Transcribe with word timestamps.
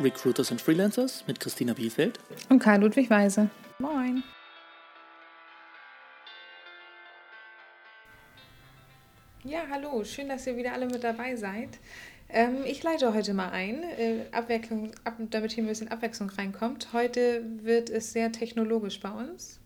Recruiters 0.00 0.50
and 0.50 0.60
Freelancers 0.60 1.24
mit 1.28 1.38
Christina 1.38 1.72
Bielfeld 1.72 2.18
und 2.48 2.58
Karl 2.58 2.80
Ludwig 2.80 3.08
Weise. 3.10 3.48
Moin. 3.78 4.24
Ja, 9.44 9.60
hallo, 9.70 10.02
schön, 10.04 10.28
dass 10.28 10.46
ihr 10.46 10.56
wieder 10.56 10.72
alle 10.72 10.86
mit 10.86 11.04
dabei 11.04 11.36
seid. 11.36 11.78
Ähm, 12.28 12.64
ich 12.64 12.82
leite 12.82 13.14
heute 13.14 13.34
mal 13.34 13.50
ein, 13.50 13.82
äh, 13.82 14.24
Abwechslung, 14.32 14.90
ab, 15.04 15.16
damit 15.30 15.52
hier 15.52 15.62
ein 15.62 15.68
bisschen 15.68 15.88
Abwechslung 15.88 16.30
reinkommt. 16.30 16.92
Heute 16.92 17.44
wird 17.62 17.90
es 17.90 18.12
sehr 18.12 18.32
technologisch 18.32 18.98
bei 19.00 19.10
uns. 19.10 19.60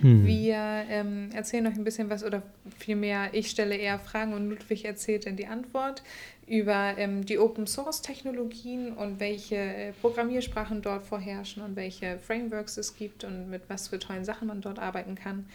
Hm. 0.00 0.26
Wir 0.26 0.56
ähm, 0.90 1.30
erzählen 1.34 1.66
euch 1.66 1.74
ein 1.74 1.84
bisschen 1.84 2.10
was 2.10 2.24
oder 2.24 2.42
vielmehr, 2.78 3.30
ich 3.32 3.50
stelle 3.50 3.76
eher 3.76 3.98
Fragen 3.98 4.34
und 4.34 4.48
Ludwig 4.48 4.84
erzählt 4.84 5.26
dann 5.26 5.36
die 5.36 5.46
Antwort 5.46 6.02
über 6.46 6.94
ähm, 6.96 7.24
die 7.24 7.38
Open 7.38 7.66
Source 7.66 8.02
Technologien 8.02 8.92
und 8.92 9.18
welche 9.18 9.56
äh, 9.56 9.92
Programmiersprachen 10.00 10.82
dort 10.82 11.04
vorherrschen 11.04 11.62
und 11.62 11.76
welche 11.76 12.18
Frameworks 12.18 12.76
es 12.76 12.96
gibt 12.96 13.24
und 13.24 13.50
mit 13.50 13.62
was 13.68 13.88
für 13.88 13.98
tollen 13.98 14.24
Sachen 14.24 14.48
man 14.48 14.60
dort 14.60 14.78
arbeiten 14.78 15.16
kann. 15.16 15.46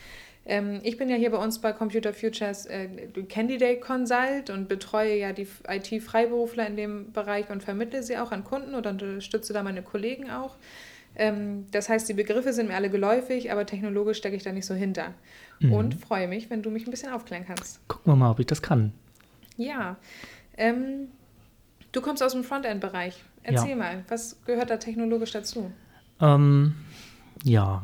Ähm, 0.45 0.79
ich 0.83 0.97
bin 0.97 1.07
ja 1.07 1.15
hier 1.15 1.29
bei 1.29 1.37
uns 1.37 1.59
bei 1.59 1.71
Computer 1.71 2.13
Futures 2.13 2.65
äh, 2.65 2.87
Candidate 3.29 3.79
Consult 3.79 4.49
und 4.49 4.67
betreue 4.67 5.17
ja 5.17 5.33
die 5.33 5.47
IT-Freiberufler 5.67 6.67
in 6.67 6.75
dem 6.75 7.11
Bereich 7.11 7.49
und 7.49 7.63
vermittle 7.63 8.03
sie 8.03 8.17
auch 8.17 8.31
an 8.31 8.43
Kunden 8.43 8.75
oder 8.75 8.89
unterstütze 8.89 9.53
da 9.53 9.63
meine 9.63 9.83
Kollegen 9.83 10.29
auch. 10.29 10.55
Ähm, 11.15 11.65
das 11.71 11.89
heißt, 11.89 12.07
die 12.07 12.13
Begriffe 12.13 12.53
sind 12.53 12.69
mir 12.69 12.75
alle 12.75 12.89
geläufig, 12.89 13.51
aber 13.51 13.65
technologisch 13.65 14.17
stecke 14.17 14.35
ich 14.35 14.43
da 14.43 14.51
nicht 14.51 14.65
so 14.65 14.73
hinter. 14.73 15.13
Mhm. 15.59 15.73
Und 15.73 15.95
freue 15.95 16.27
mich, 16.27 16.49
wenn 16.49 16.63
du 16.63 16.69
mich 16.69 16.87
ein 16.87 16.91
bisschen 16.91 17.11
aufklären 17.11 17.45
kannst. 17.45 17.85
Gucken 17.87 18.11
wir 18.11 18.15
mal, 18.15 18.31
ob 18.31 18.39
ich 18.39 18.45
das 18.45 18.61
kann. 18.61 18.93
Ja. 19.57 19.97
Ähm, 20.57 21.09
du 21.91 22.01
kommst 22.01 22.23
aus 22.23 22.31
dem 22.33 22.43
Frontend-Bereich. 22.43 23.23
Erzähl 23.43 23.71
ja. 23.71 23.75
mal, 23.75 24.03
was 24.07 24.37
gehört 24.45 24.69
da 24.69 24.77
technologisch 24.77 25.31
dazu? 25.31 25.71
Ähm, 26.19 26.75
ja. 27.43 27.83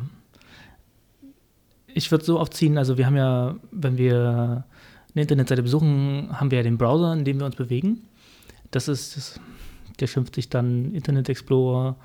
Ich 1.87 2.11
würde 2.11 2.23
so 2.23 2.39
aufziehen, 2.39 2.77
also 2.77 2.97
wir 2.97 3.07
haben 3.07 3.17
ja, 3.17 3.55
wenn 3.71 3.97
wir 3.97 4.65
eine 5.13 5.21
Internetseite 5.23 5.63
besuchen, 5.63 6.29
haben 6.31 6.51
wir 6.51 6.59
ja 6.59 6.63
den 6.63 6.77
Browser, 6.77 7.13
in 7.13 7.25
dem 7.25 7.39
wir 7.39 7.45
uns 7.45 7.55
bewegen. 7.55 8.03
Das 8.69 8.87
ist, 8.87 9.17
das, 9.17 9.39
der 9.99 10.07
schimpft 10.07 10.35
sich 10.35 10.49
dann 10.49 10.93
Internet 10.93 11.27
Explorer, 11.29 11.95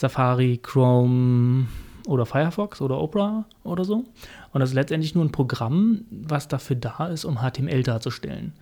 Safari, 0.00 0.58
Chrome 0.62 1.66
oder 2.06 2.24
Firefox 2.24 2.80
oder 2.80 2.98
Opera 2.98 3.44
oder 3.64 3.84
so. 3.84 4.06
Und 4.52 4.60
das 4.60 4.70
ist 4.70 4.74
letztendlich 4.74 5.14
nur 5.14 5.24
ein 5.26 5.30
Programm, 5.30 6.06
was 6.10 6.48
dafür 6.48 6.76
da 6.76 7.08
ist, 7.08 7.26
um 7.26 7.40
HTML 7.40 7.82
darzustellen. 7.82 8.54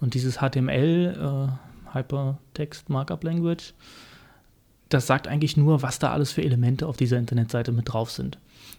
Und 0.00 0.14
dieses 0.14 0.36
HTML, 0.36 1.48
äh, 1.90 1.96
Hypertext 1.96 2.90
Markup 2.90 3.24
Language, 3.24 3.74
das 4.88 5.08
sagt 5.08 5.26
eigentlich 5.26 5.56
nur, 5.56 5.82
was 5.82 5.98
da 5.98 6.12
alles 6.12 6.30
für 6.30 6.44
Elemente 6.44 6.86
auf 6.86 6.96
dieser 6.96 7.18
Internetseite 7.18 7.72
mit 7.72 7.92
drauf 7.92 8.12
sind. 8.12 8.38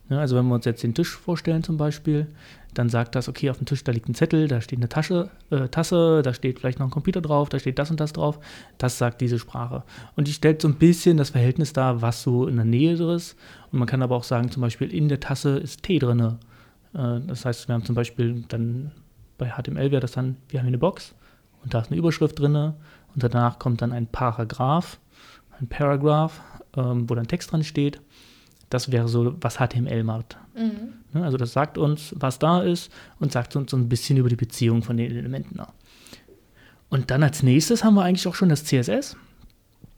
Ja, 0.10 0.20
also 0.20 0.36
wenn 0.36 0.48
wir 0.48 0.56
uns 0.56 0.66
jetzt 0.66 0.84
den 0.84 0.94
Tisch 0.94 1.16
vorstellen 1.16 1.64
zum 1.64 1.78
Beispiel, 1.78 2.28
dann 2.74 2.90
sagt 2.90 3.16
das, 3.16 3.30
okay, 3.30 3.50
auf 3.50 3.58
dem 3.58 3.66
Tisch, 3.66 3.84
da 3.84 3.92
liegt 3.92 4.10
ein 4.10 4.16
Zettel, 4.16 4.48
da 4.48 4.62
steht 4.62 4.80
eine 4.80 4.90
Tasche, 4.90 5.30
äh, 5.50 5.68
Tasse, 5.70 6.22
da 6.24 6.34
steht 6.34 6.60
vielleicht 6.60 6.80
noch 6.80 6.88
ein 6.88 6.92
Computer 6.92 7.22
drauf, 7.22 7.50
da 7.50 7.58
steht 7.58 7.80
das 7.80 7.90
und 7.90 8.00
das 8.00 8.14
drauf. 8.14 8.40
Das 8.78 8.98
sagt 8.98 9.22
diese 9.22 9.40
Sprache. 9.40 9.84
Und 10.16 10.28
die 10.28 10.34
stellt 10.34 10.62
so 10.62 10.68
ein 10.68 10.76
bisschen 10.76 11.18
das 11.18 11.32
Verhältnis 11.32 11.74
dar, 11.74 12.02
was 12.02 12.22
so 12.22 12.48
in 12.48 12.58
der 12.58 12.66
Nähe 12.66 12.94
ist. 12.94 13.38
Und 13.72 13.80
man 13.80 13.88
kann 13.88 14.02
aber 14.02 14.16
auch 14.16 14.24
sagen, 14.24 14.52
zum 14.52 14.62
Beispiel 14.62 14.94
in 14.94 15.08
der 15.08 15.20
Tasse 15.20 15.58
ist 15.58 15.84
Tee 15.84 16.00
drin. 16.00 16.20
Äh, 16.94 17.22
das 17.28 17.46
heißt, 17.46 17.68
wir 17.68 17.74
haben 17.74 17.86
zum 17.86 17.96
Beispiel 17.96 18.44
dann 18.48 18.92
bei 19.38 19.50
HTML 19.50 19.92
wäre 19.92 20.02
das 20.02 20.14
dann, 20.14 20.38
wir 20.50 20.60
haben 20.60 20.66
hier 20.66 20.72
eine 20.72 20.78
Box 20.78 21.14
und 21.64 21.74
da 21.74 21.80
ist 21.80 21.92
eine 21.92 21.98
Überschrift 21.98 22.40
drin 22.40 22.56
und 22.56 22.74
danach 23.16 23.60
kommt 23.60 23.82
dann 23.82 23.92
ein 23.92 24.08
Paragraph, 24.08 25.00
ein 25.60 25.68
Paragraph, 25.68 26.42
ähm, 26.76 27.10
wo 27.10 27.16
dann 27.16 27.28
Text 27.28 27.52
dran 27.52 27.64
steht. 27.64 28.00
Das 28.70 28.92
wäre 28.92 29.08
so, 29.08 29.36
was 29.42 29.58
HTML 29.58 30.04
macht. 30.04 30.38
Mhm. 30.56 30.94
Ne, 31.14 31.24
also 31.24 31.38
das 31.38 31.54
sagt 31.54 31.78
uns, 31.78 32.16
was 32.18 32.40
da 32.40 32.62
ist 32.62 32.92
und 33.20 33.32
sagt 33.32 33.56
uns 33.56 33.72
so 33.72 33.78
ein 33.78 33.90
bisschen 33.90 34.18
über 34.18 34.30
die 34.30 34.36
Beziehung 34.36 34.82
von 34.84 34.98
den 34.98 35.12
Elementen. 35.12 35.60
Und 36.90 37.12
dann 37.12 37.24
als 37.24 37.44
nächstes 37.44 37.84
haben 37.84 37.96
wir 37.96 38.04
eigentlich 38.04 38.28
auch 38.28 38.36
schon 38.36 38.50
das 38.50 38.66
CSS. 38.66 39.18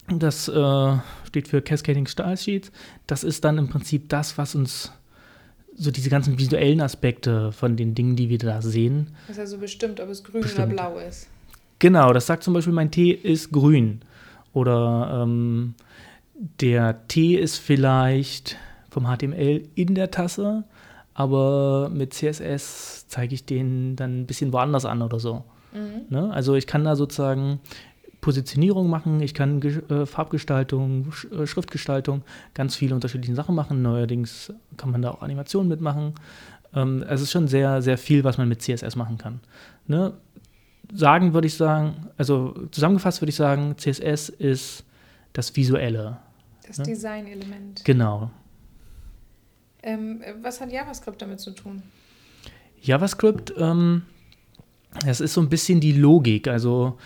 Das 0.10 0.48
äh, 0.48 0.98
steht 1.26 1.48
für 1.48 1.62
Cascading 1.62 2.08
Style 2.08 2.38
Sheets. 2.38 2.72
Das 3.08 3.24
ist 3.24 3.44
dann 3.44 3.58
im 3.58 3.68
Prinzip 3.68 4.10
das, 4.10 4.38
was 4.38 4.56
uns 4.56 4.92
so 5.76 5.92
diese 5.92 6.10
ganzen 6.10 6.40
visuellen 6.40 6.82
Aspekte 6.82 7.52
von 7.52 7.76
den 7.76 7.94
Dingen, 7.94 8.16
die 8.16 8.30
wir 8.30 8.38
da 8.38 8.62
sehen. 8.62 9.16
Das 9.28 9.38
ist 9.38 9.42
also 9.42 9.58
bestimmt, 9.60 10.00
ob 10.00 10.10
es 10.10 10.24
grün 10.24 10.42
bestimmt. 10.42 10.74
oder 10.74 10.90
blau 10.90 10.98
ist. 11.00 11.28
Genau, 11.80 12.14
das 12.14 12.26
sagt 12.26 12.44
zum 12.44 12.54
Beispiel, 12.54 12.74
mein 12.74 12.90
Tee 12.90 13.12
ist 13.12 13.52
grün. 13.52 14.02
Oder 14.54 15.22
ähm, 15.24 15.76
der 16.38 17.08
Tee 17.08 17.36
ist 17.36 17.58
vielleicht 17.58 18.58
vom 18.90 19.06
HTML 19.06 19.64
in 19.76 19.96
der 19.96 20.12
Tasse, 20.12 20.64
aber 21.14 21.90
mit 21.90 22.14
CSS 22.14 23.08
zeige 23.08 23.34
ich 23.34 23.46
den 23.46 23.96
dann 23.96 24.22
ein 24.22 24.26
bisschen 24.28 24.54
woanders 24.54 24.86
an 24.86 25.02
oder 25.02 25.20
so. 25.20 25.44
Mhm. 25.74 26.06
Ne? 26.10 26.32
Also 26.32 26.56
ich 26.56 26.68
kann 26.68 26.84
da 26.84 26.96
sozusagen 26.96 27.60
Positionierung 28.22 28.90
machen, 28.90 29.22
ich 29.22 29.34
kann 29.34 29.62
äh, 29.62 30.06
Farbgestaltung, 30.06 31.12
Sch 31.12 31.26
äh, 31.32 31.48
Schriftgestaltung, 31.48 32.24
ganz 32.54 32.76
viele 32.76 32.94
unterschiedliche 32.94 33.36
Sachen 33.36 33.56
machen. 33.56 33.82
Neuerdings 33.82 34.54
kann 34.76 34.92
man 34.92 35.02
da 35.02 35.12
auch 35.12 35.22
Animationen 35.22 35.70
mitmachen. 35.70 36.14
Ähm, 36.74 37.04
es 37.08 37.22
ist 37.22 37.32
schon 37.32 37.48
sehr, 37.48 37.82
sehr 37.82 37.98
viel, 37.98 38.24
was 38.24 38.38
man 38.38 38.48
mit 38.50 38.62
CSS 38.62 38.96
machen 38.96 39.18
kann. 39.18 39.40
Ne? 39.88 40.14
Sagen 40.94 41.34
würde 41.34 41.48
ich 41.48 41.56
sagen, 41.56 42.08
also 42.18 42.54
zusammengefasst 42.72 43.22
würde 43.22 43.30
ich 43.30 43.36
sagen, 43.36 43.76
CSS 43.78 44.30
ist 44.30 44.84
das 45.34 45.56
Visuelle. 45.56 46.18
Das 46.68 46.78
ne? 46.78 46.84
Design-Element. 46.86 47.86
Genau. 47.86 48.30
Ähm, 49.84 50.22
was 50.42 50.60
hat 50.60 50.72
JavaScript 50.72 51.22
damit 51.22 51.40
zu 51.40 51.52
tun? 51.52 51.82
JavaScript, 52.82 53.54
ähm, 53.58 54.04
das 55.06 55.22
ist 55.22 55.34
so 55.34 55.42
ein 55.42 55.50
bisschen 55.50 55.80
die 55.80 55.94
Logik. 55.94 56.48
Also 56.48 56.98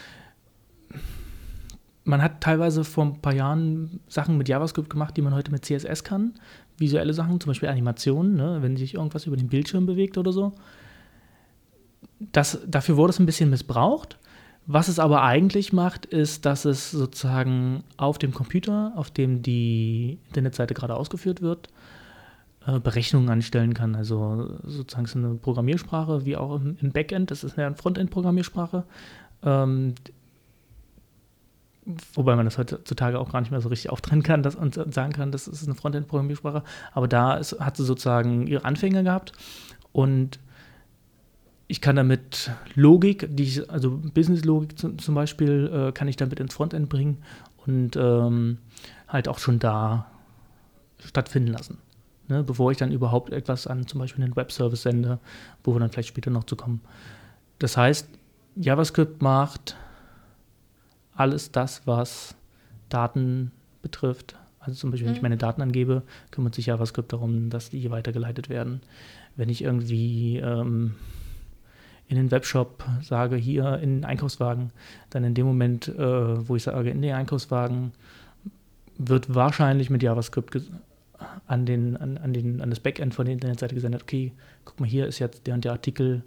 man 2.04 2.22
hat 2.22 2.42
teilweise 2.42 2.84
vor 2.84 3.06
ein 3.06 3.22
paar 3.22 3.34
Jahren 3.34 4.00
Sachen 4.08 4.38
mit 4.38 4.50
JavaScript 4.50 4.90
gemacht, 4.90 5.16
die 5.16 5.22
man 5.22 5.34
heute 5.34 5.52
mit 5.52 5.66
CSS 5.66 6.04
kann. 6.04 6.34
Visuelle 6.78 7.14
Sachen, 7.14 7.40
zum 7.40 7.50
Beispiel 7.50 7.70
Animationen, 7.70 8.36
ne, 8.36 8.58
wenn 8.62 8.76
sich 8.76 8.96
irgendwas 8.96 9.26
über 9.28 9.38
den 9.38 9.50
Bildschirm 9.50 9.86
bewegt 9.86 10.18
oder 10.18 10.32
so. 10.32 10.54
Das, 12.20 12.60
dafür 12.68 12.98
wurde 12.98 13.12
es 13.12 13.20
ein 13.20 13.26
bisschen 13.26 13.50
missbraucht. 13.50 14.18
Was 14.74 14.88
es 14.88 15.00
aber 15.00 15.22
eigentlich 15.24 15.74
macht, 15.74 16.06
ist, 16.06 16.46
dass 16.46 16.64
es 16.64 16.92
sozusagen 16.92 17.84
auf 17.98 18.18
dem 18.18 18.34
Computer, 18.34 18.94
auf 18.96 19.12
dem 19.12 19.42
die 19.42 20.18
Internetseite 20.28 20.74
gerade 20.74 20.96
ausgeführt 20.96 21.42
wird, 21.42 21.68
äh, 22.66 22.80
Berechnungen 22.80 23.28
anstellen 23.30 23.74
kann. 23.74 23.96
Also 23.96 24.58
sozusagen 24.64 25.04
ist 25.04 25.16
eine 25.18 25.36
Programmiersprache, 25.36 26.24
wie 26.24 26.38
auch 26.38 26.62
im, 26.62 26.92
Backend, 26.94 27.32
das 27.32 27.44
ist 27.44 27.60
eine 27.60 27.76
Frontend-Programmiersprache. 27.76 28.86
Ähm, 29.44 29.96
wobei 32.14 32.38
man 32.38 32.46
das 32.46 32.58
heutzutage 32.58 33.20
auch 33.20 33.30
gar 33.30 33.42
nicht 33.42 33.52
mehr 33.52 33.60
so 33.60 33.68
richtig 33.68 33.92
auftrennen 33.92 34.24
kann 34.24 34.42
das, 34.42 34.56
und 34.56 34.76
sagen 34.94 35.12
kann, 35.12 35.34
das 35.34 35.50
ist 35.50 35.66
eine 35.66 35.76
Frontend-Programmiersprache. 35.76 36.64
Aber 36.94 37.10
da 37.10 37.36
ist, 37.36 37.60
hat 37.60 37.76
sie 37.76 37.84
sozusagen 37.84 38.48
ihre 38.48 38.64
Anfänge 38.64 39.04
gehabt 39.04 39.34
und 39.92 40.40
ich 41.72 41.80
kann 41.80 41.96
damit 41.96 42.52
Logik, 42.76 43.30
ich, 43.40 43.70
also 43.72 43.92
Business-Logik 43.92 44.78
zum 44.78 45.16
Beispiel, 45.16 45.72
äh, 45.74 45.92
kann 45.94 46.10
ich 46.10 46.18
damit 46.18 46.42
ins 46.42 46.54
Frontend 46.54 46.90
bringen 46.90 47.20
und 47.66 47.96
ähm, 47.96 48.58
halt 49.08 49.30
auch 49.30 49.40
schon 49.40 49.58
da 49.58 50.06
stattfinden 51.00 51.54
lassen. 51.54 51.78
Ne, 52.28 52.44
bevor 52.44 52.72
ich 52.72 52.78
dann 52.78 52.92
überhaupt 52.92 53.32
etwas 53.32 53.68
an 53.68 53.88
zum 53.88 54.02
Beispiel 54.02 54.22
einen 54.22 54.36
Web-Service 54.36 54.82
sende, 54.82 55.20
wo 55.64 55.74
wir 55.74 55.80
dann 55.80 55.90
vielleicht 55.90 56.10
später 56.10 56.30
noch 56.30 56.44
zu 56.44 56.58
kommen. 56.58 56.82
Das 57.60 57.78
heißt, 57.78 58.10
JavaScript 58.58 59.22
macht 59.22 59.78
alles 61.16 61.54
das, 61.54 61.88
was 61.88 62.36
Daten 62.90 63.52
betrifft. 63.82 64.36
Also 64.60 64.76
zum 64.78 64.92
Beispiel, 64.92 65.08
wenn 65.08 65.14
ich 65.14 65.22
mhm. 65.22 65.26
meine 65.26 65.38
Daten 65.38 65.62
angebe, 65.62 66.04
kümmert 66.32 66.54
sich 66.54 66.66
JavaScript 66.66 67.14
darum, 67.14 67.50
dass 67.50 67.70
die 67.70 67.90
weitergeleitet 67.92 68.50
werden. 68.50 68.82
Wenn 69.38 69.48
ich 69.48 69.64
irgendwie 69.64 70.38
ähm, 70.38 70.96
in 72.12 72.18
den 72.18 72.30
Webshop 72.30 72.84
sage, 73.02 73.38
hier 73.38 73.80
in 73.80 74.02
den 74.02 74.06
Einkaufswagen, 74.06 74.72
dann 75.12 75.24
in 75.24 75.34
dem 75.34 75.46
Moment, 75.46 75.88
äh, 75.88 76.48
wo 76.48 76.58
ich 76.58 76.64
sage, 76.64 76.90
in 76.90 77.02
den 77.02 77.14
Einkaufswagen, 77.14 77.94
wird 78.98 79.34
wahrscheinlich 79.34 79.90
mit 79.90 80.04
JavaScript 80.04 80.62
an, 81.48 81.66
den, 81.66 81.96
an, 81.96 82.18
an, 82.18 82.34
den, 82.34 82.62
an 82.62 82.70
das 82.70 82.82
Backend 82.82 83.16
von 83.16 83.26
der 83.26 83.34
Internetseite 83.34 83.74
gesendet, 83.74 84.04
okay, 84.04 84.34
guck 84.66 84.80
mal, 84.82 84.90
hier 84.90 85.08
ist 85.08 85.20
jetzt 85.20 85.48
der 85.48 85.54
und 85.54 85.64
der 85.64 85.72
Artikel 85.72 86.24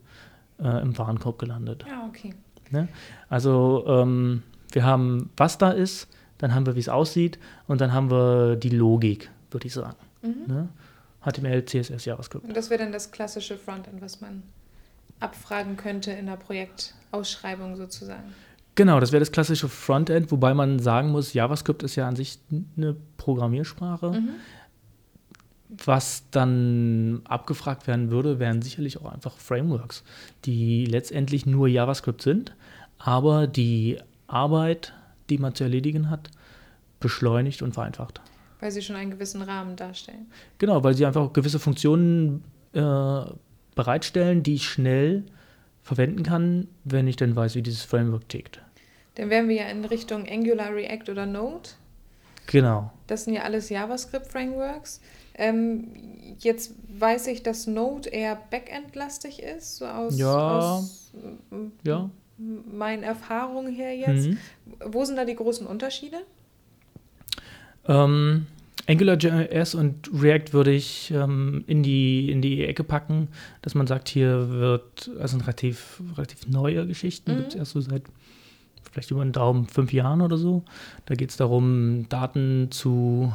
äh, 0.59 0.81
im 0.81 0.97
Warenkorb 0.97 1.39
gelandet. 1.39 1.85
Ja, 1.87 2.07
okay. 2.09 2.33
Ne? 2.71 2.89
Also 3.29 3.85
ähm, 3.87 4.43
wir 4.73 4.85
haben, 4.85 5.31
was 5.37 5.59
da 5.59 5.71
ist, 5.71 6.09
dann 6.39 6.55
haben 6.55 6.65
wir, 6.65 6.77
wie 6.77 6.81
es 6.81 6.89
aussieht 6.89 7.39
und 7.67 7.83
dann 7.83 7.93
haben 7.93 8.11
wir 8.11 8.57
die 8.57 8.71
Logik, 8.71 9.31
würde 9.51 9.67
ich 9.67 9.75
sagen. 9.75 9.99
Mhm. 10.23 10.45
Ne? 10.47 10.69
HTML, 11.21 11.63
CSS, 11.67 12.07
JavaScript. 12.07 12.47
Und 12.47 12.57
das 12.57 12.71
wäre 12.71 12.83
dann 12.83 12.93
das 12.93 13.11
klassische 13.11 13.59
Frontend, 13.59 14.01
was 14.01 14.23
man 14.23 14.43
abfragen 15.21 15.77
könnte 15.77 16.11
in 16.13 16.27
der 16.27 16.37
Projektausschreibung 16.37 17.77
sozusagen. 17.77 18.35
Genau, 18.75 18.99
das 18.99 19.13
wäre 19.13 19.21
das 19.21 19.31
klassische 19.31 19.69
Frontend, 19.69 20.33
wobei 20.33 20.53
man 20.53 20.81
sagen 20.81 21.11
muss, 21.11 21.33
JavaScript 21.33 21.83
ist 21.85 21.95
ja 21.95 22.09
an 22.09 22.17
sich 22.17 22.39
eine 22.77 22.97
Programmiersprache. 23.17 24.11
Mhm. 24.11 24.31
Was 25.69 26.25
dann 26.31 27.23
abgefragt 27.25 27.87
werden 27.87 28.11
würde, 28.11 28.39
wären 28.39 28.63
sicherlich 28.63 29.01
auch 29.01 29.13
einfach 29.13 29.37
Frameworks, 29.39 30.05
die 30.45 30.87
letztendlich 30.87 31.47
nur 31.47 31.69
JavaScript 31.69 32.23
sind, 32.23 32.55
aber 32.99 33.47
die 33.47 33.99
Arbeit, 34.27 34.93
die 35.31 35.39
man 35.39 35.55
zu 35.55 35.65
erledigen 35.65 36.11
hat, 36.11 36.31
beschleunigt 37.01 37.63
und 37.63 37.75
vereinfacht. 37.75 38.21
Weil 38.61 38.71
sie 38.71 38.83
schon 38.83 38.97
einen 38.97 39.11
gewissen 39.11 39.43
Rahmen 39.43 39.77
darstellen. 39.77 40.27
Genau, 40.59 40.83
weil 40.83 40.95
sie 40.95 41.07
einfach 41.07 41.33
gewisse 41.33 41.59
Funktionen 41.59 42.45
äh, 42.73 43.25
bereitstellen, 43.75 44.43
die 44.43 44.55
ich 44.55 44.69
schnell 44.69 45.25
verwenden 45.83 46.23
kann, 46.23 46.69
wenn 46.85 47.07
ich 47.07 47.17
dann 47.17 47.37
weiß, 47.37 47.55
wie 47.55 47.63
dieses 47.63 47.83
Framework 47.83 48.29
tickt. 48.29 48.61
Dann 49.17 49.31
wären 49.31 49.49
wir 49.49 49.57
ja 49.57 49.67
in 49.67 49.85
Richtung 49.85 50.27
Angular, 50.29 50.75
React 50.75 51.11
oder 51.11 51.27
Node. 51.27 51.71
Genau. 52.47 52.91
Das 53.07 53.25
sind 53.25 53.35
ja 53.35 53.43
alles 53.43 53.69
JavaScript-Frameworks. 53.69 55.01
Ähm, 55.37 55.89
jetzt 56.39 56.75
weiß 56.99 57.27
ich, 57.29 57.43
dass 57.43 57.67
Node 57.67 58.09
eher 58.09 58.37
Backend-lastig 58.51 59.43
ist, 59.43 59.77
so 59.77 59.87
aus, 59.87 60.19
ja. 60.19 60.59
aus 60.59 61.13
ja. 61.83 62.11
meinen 62.39 63.03
Erfahrungen 63.03 63.73
her 63.73 63.97
jetzt. 63.97 64.29
Mhm. 64.29 64.39
Wo 64.85 65.05
sind 65.05 65.17
da 65.17 65.25
die 65.25 65.35
großen 65.35 65.67
Unterschiede? 65.67 66.19
Ähm, 67.87 68.47
AngularJS 68.87 69.75
und 69.75 70.11
React 70.13 70.53
würde 70.53 70.73
ich 70.73 71.11
ähm, 71.11 71.65
in, 71.67 71.83
die, 71.83 72.31
in 72.31 72.43
die 72.43 72.65
Ecke 72.65 72.85
packen, 72.85 73.29
dass 73.63 73.75
man 73.75 73.87
sagt, 73.87 74.09
hier 74.09 74.51
wird, 74.51 75.11
also 75.19 75.39
relativ, 75.39 76.03
relativ 76.17 76.47
neue 76.49 76.87
Geschichten, 76.87 77.33
mhm. 77.33 77.37
gibt 77.39 77.49
es 77.51 77.55
erst 77.55 77.73
so 77.73 77.81
seit 77.81 78.03
vielleicht 78.93 79.11
über 79.11 79.23
einen 79.23 79.33
Daumen 79.33 79.67
fünf 79.67 79.93
Jahren 79.93 80.21
oder 80.21 80.37
so. 80.37 80.65
Da 81.07 81.15
geht 81.15 81.31
es 81.31 81.37
darum, 81.37 82.07
Daten 82.09 82.69
zu 82.71 83.33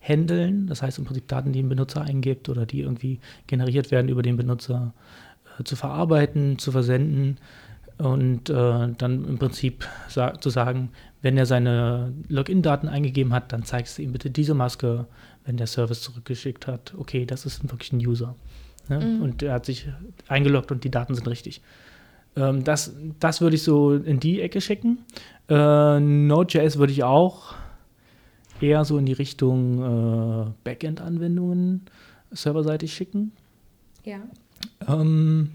handeln, 0.00 0.66
das 0.66 0.82
heißt 0.82 0.98
im 0.98 1.04
Prinzip 1.04 1.28
Daten, 1.28 1.52
die 1.52 1.62
ein 1.62 1.68
Benutzer 1.68 2.02
eingibt 2.02 2.48
oder 2.48 2.66
die 2.66 2.80
irgendwie 2.80 3.20
generiert 3.46 3.90
werden 3.90 4.08
über 4.08 4.22
den 4.22 4.36
Benutzer, 4.36 4.92
äh, 5.58 5.64
zu 5.64 5.76
verarbeiten, 5.76 6.58
zu 6.58 6.72
versenden 6.72 7.38
und 7.98 8.50
äh, 8.50 8.88
dann 8.98 9.24
im 9.24 9.38
Prinzip 9.38 9.86
sa 10.08 10.38
zu 10.38 10.50
sagen, 10.50 10.90
wenn 11.22 11.38
er 11.38 11.46
seine 11.46 12.12
Login-Daten 12.28 12.88
eingegeben 12.88 13.32
hat, 13.32 13.52
dann 13.52 13.64
zeigst 13.64 13.96
du 13.96 14.02
ihm 14.02 14.12
bitte 14.12 14.30
diese 14.30 14.54
Maske, 14.54 15.06
wenn 15.44 15.56
der 15.56 15.66
Service 15.66 16.02
zurückgeschickt 16.02 16.66
hat. 16.66 16.94
Okay, 16.98 17.24
das 17.24 17.46
ist 17.46 17.68
wirklich 17.70 17.92
ein 17.92 18.06
User. 18.06 18.34
Ne? 18.88 19.00
Mhm. 19.00 19.22
Und 19.22 19.42
er 19.42 19.54
hat 19.54 19.66
sich 19.66 19.88
eingeloggt 20.28 20.70
und 20.70 20.84
die 20.84 20.90
Daten 20.90 21.14
sind 21.14 21.26
richtig. 21.26 21.62
Ähm, 22.36 22.64
das, 22.64 22.94
das 23.18 23.40
würde 23.40 23.56
ich 23.56 23.62
so 23.62 23.94
in 23.94 24.20
die 24.20 24.40
Ecke 24.40 24.60
schicken. 24.60 24.98
Äh, 25.48 26.00
Node.js 26.00 26.76
würde 26.76 26.92
ich 26.92 27.02
auch 27.02 27.54
eher 28.60 28.84
so 28.84 28.98
in 28.98 29.06
die 29.06 29.12
Richtung 29.12 29.82
äh, 29.82 30.50
Backend-Anwendungen 30.64 31.86
serverseitig 32.30 32.92
schicken. 32.92 33.32
Ja. 34.04 34.18
Ähm, 34.86 35.50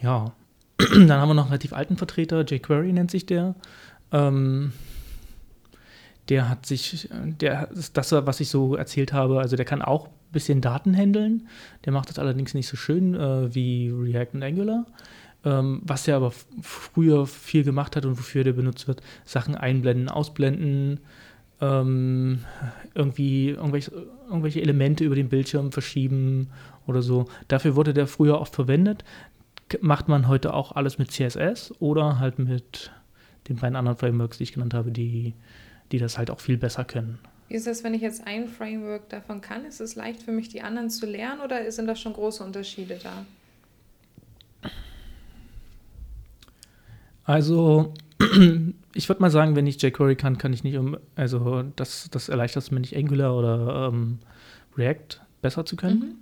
ja. 0.00 0.32
Dann 0.92 1.12
haben 1.12 1.28
wir 1.28 1.34
noch 1.34 1.44
einen 1.44 1.52
relativ 1.52 1.72
alten 1.72 1.96
Vertreter, 1.96 2.44
jQuery 2.44 2.92
nennt 2.92 3.10
sich 3.10 3.26
der. 3.26 3.54
Ähm, 4.12 4.72
der 6.28 6.48
hat 6.48 6.64
sich, 6.64 7.08
der 7.12 7.70
ist 7.72 7.96
das, 7.96 8.12
was 8.12 8.40
ich 8.40 8.48
so 8.48 8.76
erzählt 8.76 9.12
habe, 9.12 9.40
also 9.40 9.56
der 9.56 9.64
kann 9.64 9.82
auch 9.82 10.06
ein 10.06 10.32
bisschen 10.32 10.60
Daten 10.60 10.94
handeln. 10.94 11.48
Der 11.84 11.92
macht 11.92 12.08
das 12.08 12.18
allerdings 12.18 12.54
nicht 12.54 12.68
so 12.68 12.76
schön 12.76 13.14
äh, 13.14 13.52
wie 13.54 13.90
React 13.90 14.34
und 14.34 14.42
Angular. 14.42 14.86
Ähm, 15.44 15.80
was 15.84 16.06
er 16.06 16.16
aber 16.16 16.32
früher 16.60 17.26
viel 17.26 17.64
gemacht 17.64 17.96
hat 17.96 18.04
und 18.04 18.18
wofür 18.18 18.44
der 18.44 18.52
benutzt 18.52 18.86
wird, 18.86 19.02
Sachen 19.24 19.54
einblenden, 19.54 20.08
ausblenden, 20.08 21.00
ähm, 21.60 22.40
irgendwie 22.94 23.50
irgendwelche, 23.50 23.90
irgendwelche 24.28 24.62
Elemente 24.62 25.04
über 25.04 25.14
den 25.14 25.30
Bildschirm 25.30 25.72
verschieben 25.72 26.48
oder 26.86 27.02
so. 27.02 27.26
Dafür 27.48 27.74
wurde 27.74 27.94
der 27.94 28.06
früher 28.06 28.40
oft 28.40 28.54
verwendet. 28.54 29.04
Macht 29.80 30.08
man 30.08 30.28
heute 30.28 30.54
auch 30.54 30.72
alles 30.72 30.98
mit 30.98 31.10
CSS 31.10 31.72
oder 31.80 32.18
halt 32.18 32.38
mit 32.38 32.90
den 33.48 33.56
beiden 33.56 33.76
anderen 33.76 33.98
Frameworks, 33.98 34.38
die 34.38 34.44
ich 34.44 34.52
genannt 34.52 34.74
habe, 34.74 34.90
die, 34.90 35.34
die 35.92 35.98
das 35.98 36.18
halt 36.18 36.30
auch 36.30 36.40
viel 36.40 36.56
besser 36.56 36.84
können. 36.84 37.18
Wie 37.48 37.54
ist 37.54 37.66
das, 37.66 37.82
wenn 37.82 37.94
ich 37.94 38.02
jetzt 38.02 38.26
ein 38.26 38.46
Framework 38.48 39.08
davon 39.08 39.40
kann? 39.40 39.64
Ist 39.64 39.80
es 39.80 39.96
leicht 39.96 40.22
für 40.22 40.30
mich, 40.30 40.48
die 40.48 40.62
anderen 40.62 40.88
zu 40.88 41.04
lernen 41.04 41.40
oder 41.40 41.70
sind 41.72 41.86
da 41.86 41.96
schon 41.96 42.12
große 42.12 42.44
Unterschiede 42.44 42.98
da? 43.02 43.26
Also, 47.24 47.94
ich 48.94 49.08
würde 49.08 49.20
mal 49.20 49.30
sagen, 49.30 49.56
wenn 49.56 49.66
ich 49.66 49.82
jQuery 49.82 50.16
kann, 50.16 50.38
kann 50.38 50.52
ich 50.52 50.64
nicht 50.64 50.76
um, 50.76 50.96
also 51.16 51.62
das, 51.76 52.08
das 52.10 52.28
erleichtert 52.28 52.62
es 52.62 52.70
mir 52.70 52.80
nicht 52.80 52.96
Angular 52.96 53.36
oder 53.36 53.88
ähm, 53.88 54.20
React 54.76 55.20
besser 55.42 55.64
zu 55.66 55.76
können. 55.76 55.98
Mhm. 55.98 56.14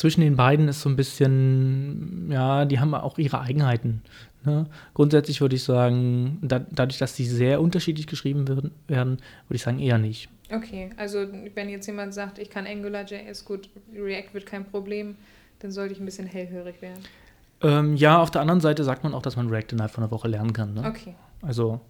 Zwischen 0.00 0.22
den 0.22 0.34
beiden 0.34 0.66
ist 0.66 0.80
so 0.80 0.88
ein 0.88 0.96
bisschen, 0.96 2.30
ja, 2.32 2.64
die 2.64 2.80
haben 2.80 2.94
auch 2.94 3.18
ihre 3.18 3.42
Eigenheiten. 3.42 4.00
Ne? 4.46 4.64
Grundsätzlich 4.94 5.42
würde 5.42 5.56
ich 5.56 5.62
sagen, 5.62 6.38
da, 6.40 6.58
dadurch, 6.58 6.96
dass 6.96 7.12
die 7.12 7.26
sehr 7.26 7.60
unterschiedlich 7.60 8.06
geschrieben 8.06 8.48
werden, 8.48 8.70
werden, 8.88 9.10
würde 9.46 9.56
ich 9.56 9.60
sagen, 9.60 9.78
eher 9.78 9.98
nicht. 9.98 10.30
Okay, 10.50 10.88
also 10.96 11.26
wenn 11.54 11.68
jetzt 11.68 11.86
jemand 11.86 12.14
sagt, 12.14 12.38
ich 12.38 12.48
kann 12.48 12.66
AngularJS 12.66 13.44
gut, 13.44 13.68
React 13.94 14.32
wird 14.32 14.46
kein 14.46 14.64
Problem, 14.64 15.16
dann 15.58 15.70
sollte 15.70 15.92
ich 15.92 16.00
ein 16.00 16.06
bisschen 16.06 16.26
hellhörig 16.26 16.80
werden. 16.80 17.04
Ähm, 17.60 17.94
ja, 17.94 18.22
auf 18.22 18.30
der 18.30 18.40
anderen 18.40 18.62
Seite 18.62 18.84
sagt 18.84 19.04
man 19.04 19.12
auch, 19.12 19.20
dass 19.20 19.36
man 19.36 19.50
React 19.50 19.72
innerhalb 19.72 19.92
von 19.92 20.02
einer 20.02 20.10
Woche 20.10 20.28
lernen 20.28 20.54
kann. 20.54 20.72
Ne? 20.72 20.82
Okay. 20.86 21.14
Also, 21.42 21.82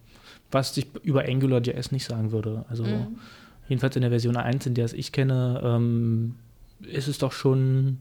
was 0.50 0.76
ich 0.76 0.88
über 1.04 1.26
AngularJS 1.26 1.92
nicht 1.92 2.06
sagen 2.06 2.32
würde. 2.32 2.64
Also, 2.68 2.82
mhm. 2.82 3.20
jedenfalls 3.68 3.94
in 3.94 4.02
der 4.02 4.10
Version 4.10 4.36
1, 4.36 4.66
in 4.66 4.74
der 4.74 4.86
es 4.86 4.94
ich 4.94 5.12
kenne, 5.12 5.60
ähm, 5.62 6.34
ist 6.82 7.08
es 7.08 7.18
doch 7.18 7.32
schon 7.32 7.98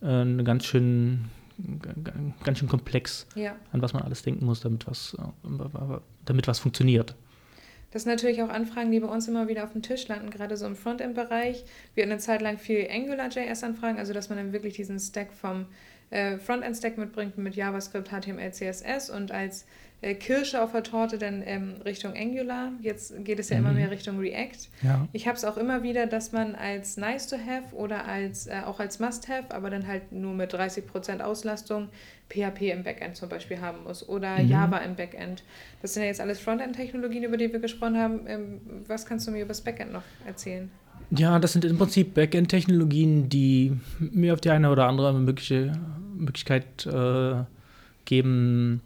äh, 0.00 0.42
ganz 0.42 0.64
schön 0.64 1.24
ganz 2.44 2.58
schön 2.58 2.68
komplex, 2.68 3.26
ja. 3.34 3.56
an 3.72 3.82
was 3.82 3.92
man 3.92 4.02
alles 4.02 4.22
denken 4.22 4.44
muss, 4.44 4.60
damit 4.60 4.86
was, 4.86 5.14
äh, 5.14 5.98
damit 6.24 6.46
was 6.46 6.60
funktioniert. 6.60 7.16
Das 7.90 8.02
sind 8.02 8.12
natürlich 8.12 8.42
auch 8.42 8.50
Anfragen, 8.50 8.90
die 8.90 9.00
bei 9.00 9.08
uns 9.08 9.28
immer 9.28 9.48
wieder 9.48 9.64
auf 9.64 9.72
dem 9.72 9.82
Tisch 9.82 10.06
landen, 10.08 10.30
gerade 10.30 10.56
so 10.56 10.66
im 10.66 10.76
Frontend-Bereich. 10.76 11.64
Wir 11.94 12.02
hatten 12.02 12.12
eine 12.12 12.20
Zeit 12.20 12.42
lang 12.42 12.58
viel 12.58 12.86
Angular.js-Anfragen, 12.90 13.98
also 13.98 14.12
dass 14.12 14.28
man 14.28 14.38
dann 14.38 14.52
wirklich 14.52 14.74
diesen 14.74 15.00
Stack 15.00 15.32
vom 15.32 15.66
äh, 16.10 16.38
Frontend-Stack 16.38 16.98
mitbringt 16.98 17.38
mit 17.38 17.56
JavaScript, 17.56 18.10
HTML, 18.10 18.52
CSS 18.52 19.08
und 19.10 19.32
als 19.32 19.66
Kirsche 20.00 20.62
auf 20.62 20.70
der 20.70 20.84
Torte 20.84 21.18
dann 21.18 21.42
ähm, 21.44 21.74
Richtung 21.84 22.14
Angular. 22.16 22.70
Jetzt 22.80 23.12
geht 23.24 23.40
es 23.40 23.48
ja 23.48 23.58
mhm. 23.58 23.64
immer 23.64 23.74
mehr 23.74 23.90
Richtung 23.90 24.18
React. 24.18 24.68
Ja. 24.82 25.08
Ich 25.12 25.26
habe 25.26 25.36
es 25.36 25.44
auch 25.44 25.56
immer 25.56 25.82
wieder, 25.82 26.06
dass 26.06 26.30
man 26.30 26.54
als 26.54 26.96
Nice 26.96 27.26
to 27.26 27.36
Have 27.36 27.74
oder 27.74 28.06
als, 28.06 28.46
äh, 28.46 28.60
auch 28.64 28.78
als 28.78 29.00
Must 29.00 29.28
Have, 29.28 29.52
aber 29.52 29.70
dann 29.70 29.88
halt 29.88 30.12
nur 30.12 30.34
mit 30.34 30.54
30% 30.54 31.20
Auslastung 31.20 31.88
PHP 32.28 32.70
im 32.70 32.84
Backend 32.84 33.16
zum 33.16 33.28
Beispiel 33.28 33.60
haben 33.60 33.82
muss 33.84 34.08
oder 34.08 34.38
mhm. 34.38 34.48
Java 34.48 34.78
im 34.78 34.94
Backend. 34.94 35.42
Das 35.82 35.94
sind 35.94 36.04
ja 36.04 36.08
jetzt 36.08 36.20
alles 36.20 36.38
Frontend-Technologien, 36.38 37.24
über 37.24 37.36
die 37.36 37.52
wir 37.52 37.58
gesprochen 37.58 37.98
haben. 37.98 38.20
Ähm, 38.28 38.60
was 38.86 39.04
kannst 39.04 39.26
du 39.26 39.32
mir 39.32 39.40
über 39.40 39.48
das 39.48 39.62
Backend 39.62 39.92
noch 39.92 40.02
erzählen? 40.24 40.70
Ja, 41.10 41.38
das 41.40 41.54
sind 41.54 41.64
im 41.64 41.76
Prinzip 41.76 42.14
Backend-Technologien, 42.14 43.28
die 43.28 43.72
mir 43.98 44.34
auf 44.34 44.40
die 44.40 44.50
eine 44.50 44.70
oder 44.70 44.86
andere 44.86 45.12
mögliche 45.14 45.72
Möglichkeit 46.16 46.86
äh, 46.86 47.44
geben, 48.04 48.82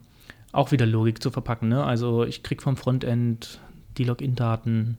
auch 0.53 0.71
wieder 0.71 0.85
Logik 0.85 1.21
zu 1.21 1.31
verpacken. 1.31 1.67
Ne? 1.67 1.83
Also 1.83 2.23
ich 2.23 2.43
kriege 2.43 2.61
vom 2.61 2.77
Frontend 2.77 3.59
die 3.97 4.05
Login-Daten 4.05 4.97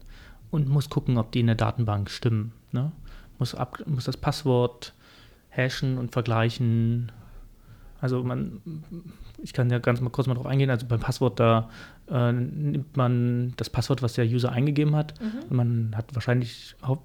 und 0.50 0.68
muss 0.68 0.90
gucken, 0.90 1.16
ob 1.16 1.32
die 1.32 1.40
in 1.40 1.46
der 1.46 1.54
Datenbank 1.54 2.10
stimmen. 2.10 2.52
Ne? 2.72 2.92
Muss, 3.38 3.54
ab, 3.54 3.78
muss 3.86 4.04
das 4.04 4.16
Passwort 4.16 4.92
hashen 5.48 5.96
und 5.96 6.12
vergleichen. 6.12 7.10
Also 8.00 8.22
man, 8.22 8.60
ich 9.42 9.52
kann 9.52 9.70
ja 9.70 9.78
ganz 9.78 10.00
mal 10.00 10.10
kurz 10.10 10.26
mal 10.26 10.34
drauf 10.34 10.46
eingehen. 10.46 10.70
Also 10.70 10.86
beim 10.86 11.00
Passwort, 11.00 11.38
da 11.38 11.70
äh, 12.10 12.32
nimmt 12.32 12.96
man 12.96 13.54
das 13.56 13.70
Passwort, 13.70 14.02
was 14.02 14.14
der 14.14 14.26
User 14.26 14.50
eingegeben 14.50 14.96
hat. 14.96 15.14
Mhm. 15.20 15.50
Und 15.50 15.56
man 15.56 15.92
hat 15.96 16.14
wahrscheinlich 16.14 16.74
auch, 16.82 16.98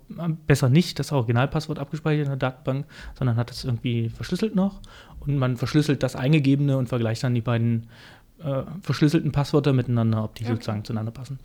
besser 0.48 0.70
nicht 0.70 0.98
das 0.98 1.12
Originalpasswort 1.12 1.78
abgespeichert 1.78 2.26
in 2.26 2.32
der 2.32 2.38
Datenbank, 2.38 2.88
sondern 3.14 3.38
hat 3.38 3.52
das 3.52 3.64
irgendwie 3.64 4.10
verschlüsselt 4.10 4.56
noch. 4.56 4.82
Und 5.20 5.38
man 5.38 5.56
verschlüsselt 5.58 6.02
das 6.02 6.16
Eingegebene 6.16 6.78
und 6.78 6.90
vergleicht 6.90 7.24
dann 7.24 7.36
die 7.36 7.42
beiden 7.42 7.88
äh, 8.44 8.64
verschlüsselten 8.82 9.32
Passwörter 9.32 9.74
miteinander, 9.74 10.24
ob 10.24 10.36
die 10.36 10.44
okay. 10.44 10.54
sozusagen 10.54 10.84
zueinander 10.84 11.12
passen. 11.12 11.40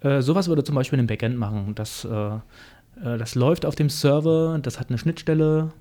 Äh, 0.00 0.22
sowas 0.22 0.48
würde 0.48 0.64
zum 0.64 0.74
Beispiel 0.74 0.98
ein 0.98 1.06
Backend 1.06 1.36
machen. 1.36 1.74
Das, 1.74 2.04
äh, 2.04 2.08
äh, 2.36 2.40
das 3.18 3.34
läuft 3.34 3.66
auf 3.66 3.74
dem 3.74 3.88
Server, 3.88 4.58
das 4.60 4.78
hat 4.78 4.88
eine 4.88 4.98
Schnittstelle 4.98 5.72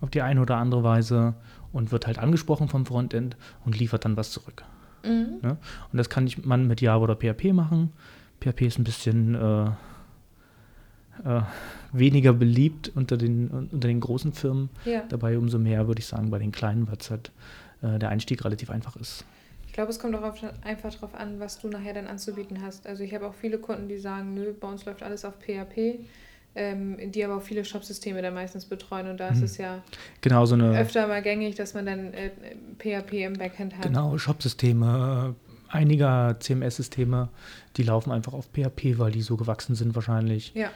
auf 0.00 0.10
die 0.10 0.22
eine 0.22 0.40
oder 0.40 0.56
andere 0.56 0.82
Weise 0.82 1.34
und 1.72 1.92
wird 1.92 2.06
halt 2.06 2.18
angesprochen 2.18 2.68
vom 2.68 2.86
Frontend 2.86 3.36
und 3.64 3.78
liefert 3.78 4.04
dann 4.04 4.16
was 4.16 4.30
zurück. 4.30 4.64
Mhm. 5.04 5.40
Ja? 5.42 5.50
Und 5.50 5.96
das 5.96 6.08
kann 6.08 6.26
ich, 6.26 6.44
man 6.44 6.66
mit 6.66 6.80
Java 6.80 7.02
oder 7.02 7.16
PHP 7.16 7.52
machen. 7.52 7.92
PHP 8.40 8.62
ist 8.62 8.78
ein 8.78 8.84
bisschen 8.84 9.34
äh, 9.34 9.64
äh, 11.24 11.42
weniger 11.92 12.32
beliebt 12.32 12.92
unter 12.94 13.16
den, 13.16 13.48
unter 13.48 13.88
den 13.88 14.00
großen 14.00 14.32
Firmen. 14.32 14.68
Ja. 14.84 15.02
Dabei 15.08 15.38
umso 15.38 15.58
mehr, 15.58 15.86
würde 15.86 16.00
ich 16.00 16.06
sagen, 16.06 16.30
bei 16.30 16.38
den 16.38 16.52
kleinen, 16.52 16.86
weil 16.86 16.98
es 17.00 17.10
halt 17.10 17.32
der 17.82 18.08
Einstieg 18.08 18.42
relativ 18.46 18.70
einfach 18.70 18.96
ist 18.96 19.26
glaube, 19.74 19.90
es 19.90 19.98
kommt 19.98 20.14
auch 20.14 20.22
einfach 20.62 20.94
darauf 20.94 21.14
an, 21.14 21.40
was 21.40 21.58
du 21.58 21.68
nachher 21.68 21.92
dann 21.92 22.06
anzubieten 22.06 22.62
hast. 22.62 22.86
Also 22.86 23.02
ich 23.02 23.12
habe 23.12 23.26
auch 23.26 23.34
viele 23.34 23.58
Kunden, 23.58 23.88
die 23.88 23.98
sagen, 23.98 24.32
nö, 24.32 24.54
bei 24.58 24.68
uns 24.68 24.84
läuft 24.86 25.02
alles 25.02 25.24
auf 25.24 25.34
PHP, 25.40 25.98
ähm, 26.54 27.10
die 27.10 27.24
aber 27.24 27.36
auch 27.36 27.42
viele 27.42 27.64
Shop-Systeme 27.64 28.22
dann 28.22 28.34
meistens 28.34 28.64
betreuen 28.64 29.08
und 29.08 29.18
da 29.18 29.30
mhm. 29.30 29.36
ist 29.36 29.42
es 29.42 29.58
ja 29.58 29.82
genau, 30.20 30.46
so 30.46 30.54
eine, 30.54 30.78
öfter 30.78 31.08
mal 31.08 31.22
gängig, 31.22 31.56
dass 31.56 31.74
man 31.74 31.86
dann 31.86 32.14
äh, 32.14 32.30
PHP 32.78 33.24
im 33.24 33.34
Backend 33.34 33.76
hat. 33.76 33.82
Genau, 33.82 34.16
Shop-Systeme, 34.16 35.34
einiger 35.68 36.36
CMS-Systeme, 36.38 37.28
die 37.76 37.82
laufen 37.82 38.12
einfach 38.12 38.32
auf 38.32 38.46
PHP, 38.52 38.98
weil 38.98 39.10
die 39.10 39.22
so 39.22 39.36
gewachsen 39.36 39.74
sind 39.74 39.96
wahrscheinlich. 39.96 40.52
Ja. 40.54 40.70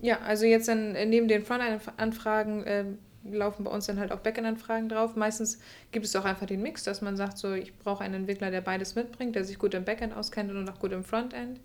Ja, 0.00 0.20
also 0.20 0.44
jetzt 0.44 0.68
dann 0.68 0.92
neben 0.92 1.26
den 1.28 1.42
Frontend-Anfragen 1.44 2.62
äh, 2.64 2.84
laufen 3.30 3.64
bei 3.64 3.70
uns 3.70 3.86
dann 3.86 3.98
halt 3.98 4.12
auch 4.12 4.20
Backend-Anfragen 4.20 4.88
drauf. 4.88 5.16
Meistens 5.16 5.58
gibt 5.92 6.06
es 6.06 6.14
auch 6.16 6.24
einfach 6.24 6.46
den 6.46 6.62
Mix, 6.62 6.84
dass 6.84 7.02
man 7.02 7.16
sagt, 7.16 7.38
so 7.38 7.52
ich 7.52 7.76
brauche 7.78 8.04
einen 8.04 8.14
Entwickler, 8.14 8.50
der 8.50 8.60
beides 8.60 8.94
mitbringt, 8.94 9.34
der 9.34 9.44
sich 9.44 9.58
gut 9.58 9.74
im 9.74 9.84
Backend 9.84 10.16
auskennt 10.16 10.50
und 10.50 10.68
auch 10.68 10.78
gut 10.78 10.92
im 10.92 11.04
Frontend. 11.04 11.60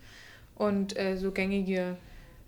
Und 0.55 0.97
äh, 0.97 1.17
so 1.17 1.31
gängige 1.31 1.97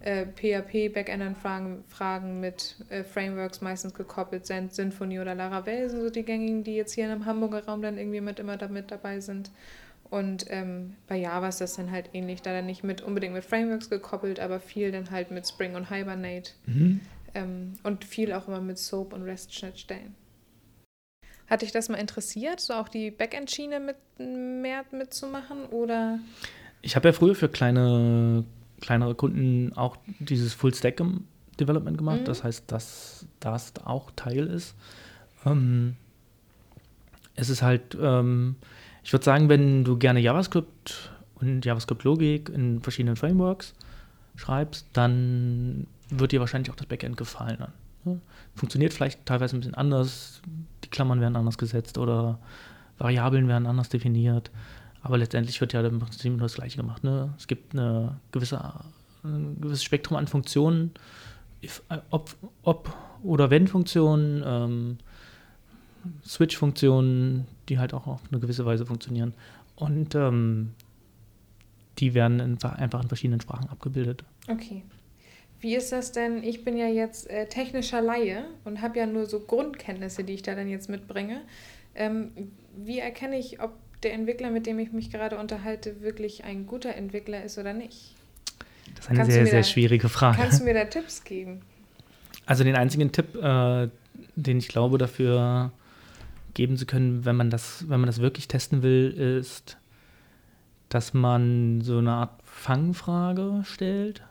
äh, 0.01 0.25
PHP-Backend-Anfragen 0.25 1.83
Fragen 1.87 2.39
mit 2.39 2.75
äh, 2.89 3.03
Frameworks 3.03 3.61
meistens 3.61 3.93
gekoppelt 3.93 4.45
sind. 4.45 4.73
Symfony 4.73 5.19
oder 5.19 5.35
Laravel 5.35 5.89
sind 5.89 6.01
so 6.01 6.09
die 6.09 6.23
gängigen, 6.23 6.63
die 6.63 6.75
jetzt 6.75 6.93
hier 6.93 7.11
im 7.11 7.25
Hamburger 7.25 7.65
Raum 7.65 7.81
dann 7.81 7.97
irgendwie 7.97 8.21
mit 8.21 8.39
immer 8.39 8.57
damit 8.57 8.91
dabei 8.91 9.19
sind. 9.19 9.51
Und 10.09 10.45
ähm, 10.49 10.95
bei 11.07 11.15
Java 11.15 11.47
ist 11.47 11.61
das 11.61 11.75
dann 11.77 11.89
halt 11.89 12.09
ähnlich, 12.11 12.41
da 12.41 12.51
dann 12.51 12.65
nicht 12.65 12.83
mit 12.83 13.01
unbedingt 13.01 13.33
mit 13.33 13.45
Frameworks 13.45 13.89
gekoppelt, 13.89 14.41
aber 14.41 14.59
viel 14.59 14.91
dann 14.91 15.09
halt 15.09 15.31
mit 15.31 15.47
Spring 15.47 15.75
und 15.75 15.89
Hibernate. 15.89 16.51
Mhm. 16.65 16.99
Ähm, 17.33 17.73
und 17.83 18.05
viel 18.05 18.33
auch 18.33 18.47
immer 18.47 18.61
mit 18.61 18.77
Soap 18.77 19.13
und 19.13 19.23
REST-Schnittstellen. 19.23 20.15
Hat 21.47 21.61
dich 21.61 21.71
das 21.71 21.89
mal 21.89 21.97
interessiert, 21.97 22.59
so 22.59 22.73
auch 22.73 22.89
die 22.89 23.11
Backend-Schiene 23.11 23.79
mit, 23.79 23.95
mehr 24.17 24.85
mitzumachen? 24.91 25.65
Oder? 25.65 26.19
Ich 26.81 26.95
habe 26.95 27.09
ja 27.09 27.13
früher 27.13 27.35
für 27.35 27.49
kleine 27.49 28.45
kleinere 28.81 29.15
Kunden 29.15 29.71
auch 29.73 29.95
dieses 30.19 30.53
Full-Stack-Development 30.53 31.97
gemacht. 31.97 32.21
Mhm. 32.21 32.25
Das 32.25 32.43
heißt, 32.43 32.69
dass 32.69 33.25
das 33.39 33.73
auch 33.85 34.11
Teil 34.15 34.47
ist. 34.47 34.75
Ähm, 35.45 35.95
es 37.35 37.49
ist 37.49 37.61
halt, 37.61 37.97
ähm, 37.99 38.55
ich 39.03 39.13
würde 39.13 39.23
sagen, 39.23 39.47
wenn 39.47 39.85
du 39.85 39.97
gerne 39.97 40.19
JavaScript 40.19 41.11
und 41.35 41.63
JavaScript-Logik 41.63 42.49
in 42.49 42.81
verschiedenen 42.81 43.15
Frameworks 43.15 43.73
schreibst, 44.35 44.87
dann 44.93 45.87
wird 46.11 46.31
dir 46.31 46.39
wahrscheinlich 46.39 46.69
auch 46.71 46.75
das 46.75 46.87
Backend 46.87 47.17
gefallen. 47.17 47.65
Ne? 48.05 48.19
Funktioniert 48.55 48.93
vielleicht 48.93 49.25
teilweise 49.25 49.55
ein 49.55 49.59
bisschen 49.59 49.75
anders, 49.75 50.41
die 50.83 50.89
Klammern 50.89 51.21
werden 51.21 51.35
anders 51.35 51.57
gesetzt 51.57 51.97
oder 51.97 52.39
Variablen 52.97 53.47
werden 53.47 53.65
anders 53.65 53.89
definiert. 53.89 54.51
Aber 55.01 55.17
letztendlich 55.17 55.59
wird 55.59 55.73
ja 55.73 55.81
im 55.81 55.99
Prinzip 55.99 56.31
nur 56.31 56.41
das 56.41 56.55
Gleiche 56.55 56.77
gemacht. 56.77 57.03
Ne? 57.03 57.33
Es 57.37 57.47
gibt 57.47 57.73
eine 57.73 58.19
gewisse, 58.31 58.61
ein 59.23 59.59
gewisses 59.59 59.83
Spektrum 59.83 60.17
an 60.17 60.27
Funktionen, 60.27 60.91
if, 61.63 61.81
äh, 61.89 61.97
ob, 62.11 62.35
ob 62.61 62.95
oder 63.23 63.49
wenn 63.49 63.67
Funktionen, 63.67 64.43
ähm, 64.45 64.97
Switch-Funktionen, 66.25 67.47
die 67.69 67.77
halt 67.79 67.93
auch 67.93 68.07
auf 68.07 68.21
eine 68.31 68.39
gewisse 68.39 68.65
Weise 68.65 68.85
funktionieren. 68.85 69.33
Und 69.75 70.15
ähm, 70.15 70.73
die 71.99 72.13
werden 72.13 72.39
in, 72.39 72.63
einfach 72.63 73.01
in 73.01 73.07
verschiedenen 73.07 73.41
Sprachen 73.41 73.69
abgebildet. 73.69 74.23
Okay. 74.47 74.83
Wie 75.61 75.75
ist 75.75 75.91
das 75.91 76.11
denn? 76.11 76.43
Ich 76.43 76.63
bin 76.63 76.75
ja 76.75 76.87
jetzt 76.87 77.29
äh, 77.29 77.47
technischer 77.47 78.01
Laie 78.01 78.45
und 78.65 78.81
habe 78.81 78.97
ja 78.99 79.05
nur 79.05 79.27
so 79.27 79.39
Grundkenntnisse, 79.39 80.23
die 80.23 80.33
ich 80.33 80.41
da 80.41 80.55
dann 80.55 80.67
jetzt 80.67 80.89
mitbringe. 80.89 81.41
Ähm, 81.93 82.31
wie 82.75 82.99
erkenne 82.99 83.37
ich, 83.37 83.61
ob 83.61 83.71
der 84.01 84.13
Entwickler, 84.13 84.49
mit 84.49 84.65
dem 84.65 84.79
ich 84.79 84.91
mich 84.91 85.11
gerade 85.11 85.37
unterhalte, 85.37 86.01
wirklich 86.01 86.43
ein 86.43 86.65
guter 86.65 86.95
Entwickler 86.95 87.43
ist 87.43 87.59
oder 87.59 87.73
nicht? 87.73 88.15
Das 88.95 89.05
ist 89.05 89.09
eine 89.09 89.19
kannst 89.19 89.31
sehr, 89.31 89.45
sehr 89.45 89.59
da, 89.59 89.63
schwierige 89.63 90.09
Frage. 90.09 90.37
Kannst 90.37 90.61
du 90.61 90.63
mir 90.63 90.73
da 90.73 90.85
Tipps 90.85 91.23
geben? 91.23 91.61
Also 92.47 92.63
den 92.63 92.75
einzigen 92.75 93.11
Tipp, 93.11 93.35
äh, 93.35 93.87
den 94.35 94.57
ich 94.57 94.67
glaube 94.67 94.97
dafür 94.97 95.71
geben 96.55 96.77
zu 96.77 96.85
können, 96.87 97.23
wenn 97.23 97.35
man 97.35 97.51
das, 97.51 97.85
wenn 97.87 97.99
man 97.99 98.07
das 98.07 98.19
wirklich 98.19 98.47
testen 98.47 98.81
will, 98.81 99.11
ist, 99.11 99.77
dass 100.89 101.13
man 101.13 101.81
so 101.81 101.99
eine 101.99 102.11
Art 102.13 102.41
Fangfrage 102.43 103.61
stellt. 103.63 104.23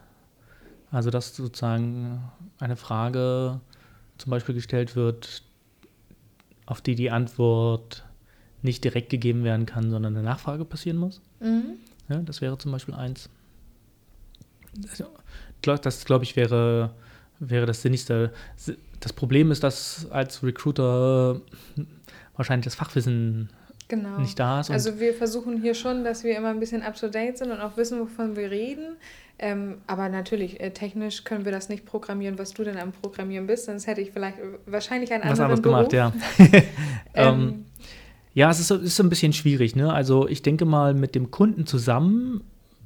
Also 0.91 1.11
dass 1.11 1.35
sozusagen 1.35 2.21
eine 2.59 2.77
Frage 2.77 3.61
zum 4.19 4.31
Beispiel 4.31 4.55
gestellt 4.55 4.97
wird, 4.97 5.43
auf 6.67 6.81
die 6.81 6.95
die 6.95 7.11
Antwort 7.11 8.05
nicht 8.63 8.85
direkt 8.85 9.11
gegeben 9.11 9.45
werden 9.45 9.67
kann, 9.67 9.91
sondern 9.91 10.17
eine 10.17 10.25
Nachfrage 10.25 10.65
passieren 10.65 10.99
muss. 10.99 11.21
Mhm. 11.41 11.75
Ja, 12.09 12.19
das 12.19 12.41
wäre 12.41 12.59
zum 12.59 12.73
Beispiel 12.73 12.95
eins. 12.95 13.31
Das, 14.75 15.03
das 15.81 16.05
glaube 16.05 16.25
ich, 16.25 16.37
wäre, 16.37 16.95
wäre 17.39 17.67
das 17.67 17.83
Sinnigste. 17.83 18.33
Das 19.01 19.13
Problem 19.13 19.51
ist, 19.51 19.63
dass 19.63 20.11
als 20.11 20.43
Recruiter 20.43 21.41
wahrscheinlich 22.37 22.65
das 22.65 22.75
Fachwissen 22.75 23.51
genau. 23.89 24.19
nicht 24.19 24.39
da 24.39 24.61
ist. 24.61 24.71
Also 24.71 24.99
wir 24.99 25.15
versuchen 25.15 25.61
hier 25.61 25.75
schon, 25.75 26.05
dass 26.05 26.25
wir 26.25 26.37
immer 26.37 26.49
ein 26.49 26.61
bisschen 26.61 26.83
up-to-date 26.83 27.39
sind 27.39 27.51
und 27.51 27.61
auch 27.61 27.77
wissen, 27.77 28.01
wovon 28.01 28.37
wir 28.37 28.51
reden. 28.51 28.97
Ähm, 29.43 29.79
aber 29.87 30.11
natürlich, 30.11 30.61
äh, 30.61 30.71
technisch 30.71 31.25
können 31.25 31.47
wir 31.47 31.53
das 31.53 31.71
nicht 31.71 31.87
programmieren, 31.87 32.39
was 32.39 32.53
du 32.53 32.63
denn 32.63 32.77
am 32.77 32.93
Programmieren 32.93 33.47
bist, 33.47 33.65
sonst 33.65 33.87
hätte 33.87 34.03
ich 34.03 34.11
vielleicht 34.11 34.37
wahrscheinlich 34.67 35.11
einen 35.13 35.25
Was 35.25 35.41
anderen 35.41 35.63
Beruf. 35.63 35.89
gemacht, 35.89 35.93
ja. 35.95 36.13
ähm, 36.39 36.63
ähm 37.15 37.65
ja, 38.35 38.51
es 38.51 38.61
ist, 38.61 38.71
ist 38.71 38.97
so 38.97 39.03
ein 39.03 39.09
bisschen 39.09 39.33
schwierig. 39.33 39.75
Ne? 39.75 39.93
Also 39.93 40.29
ich 40.29 40.43
denke 40.43 40.65
mal, 40.65 40.95
mit 40.95 41.15
dem 41.15 41.31
Kunden 41.31 41.67
zusammen 41.67 42.43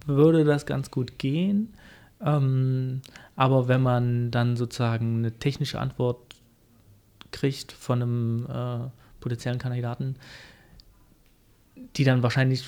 würde 0.07 0.45
das 0.45 0.65
ganz 0.65 0.91
gut 0.91 1.19
gehen. 1.19 1.75
Ähm, 2.25 3.03
aber 3.37 3.69
wenn 3.69 3.83
man 3.83 4.31
dann 4.31 4.57
sozusagen 4.57 5.19
eine 5.19 5.33
technische 5.33 5.81
Antwort 5.81 6.19
kriegt 7.33 7.73
von 7.73 8.01
einem 8.01 8.47
äh, 8.47 8.89
potenziellen 9.21 9.59
Kandidaten, 9.59 10.17
die 11.97 12.05
dann 12.05 12.23
wahrscheinlich, 12.23 12.65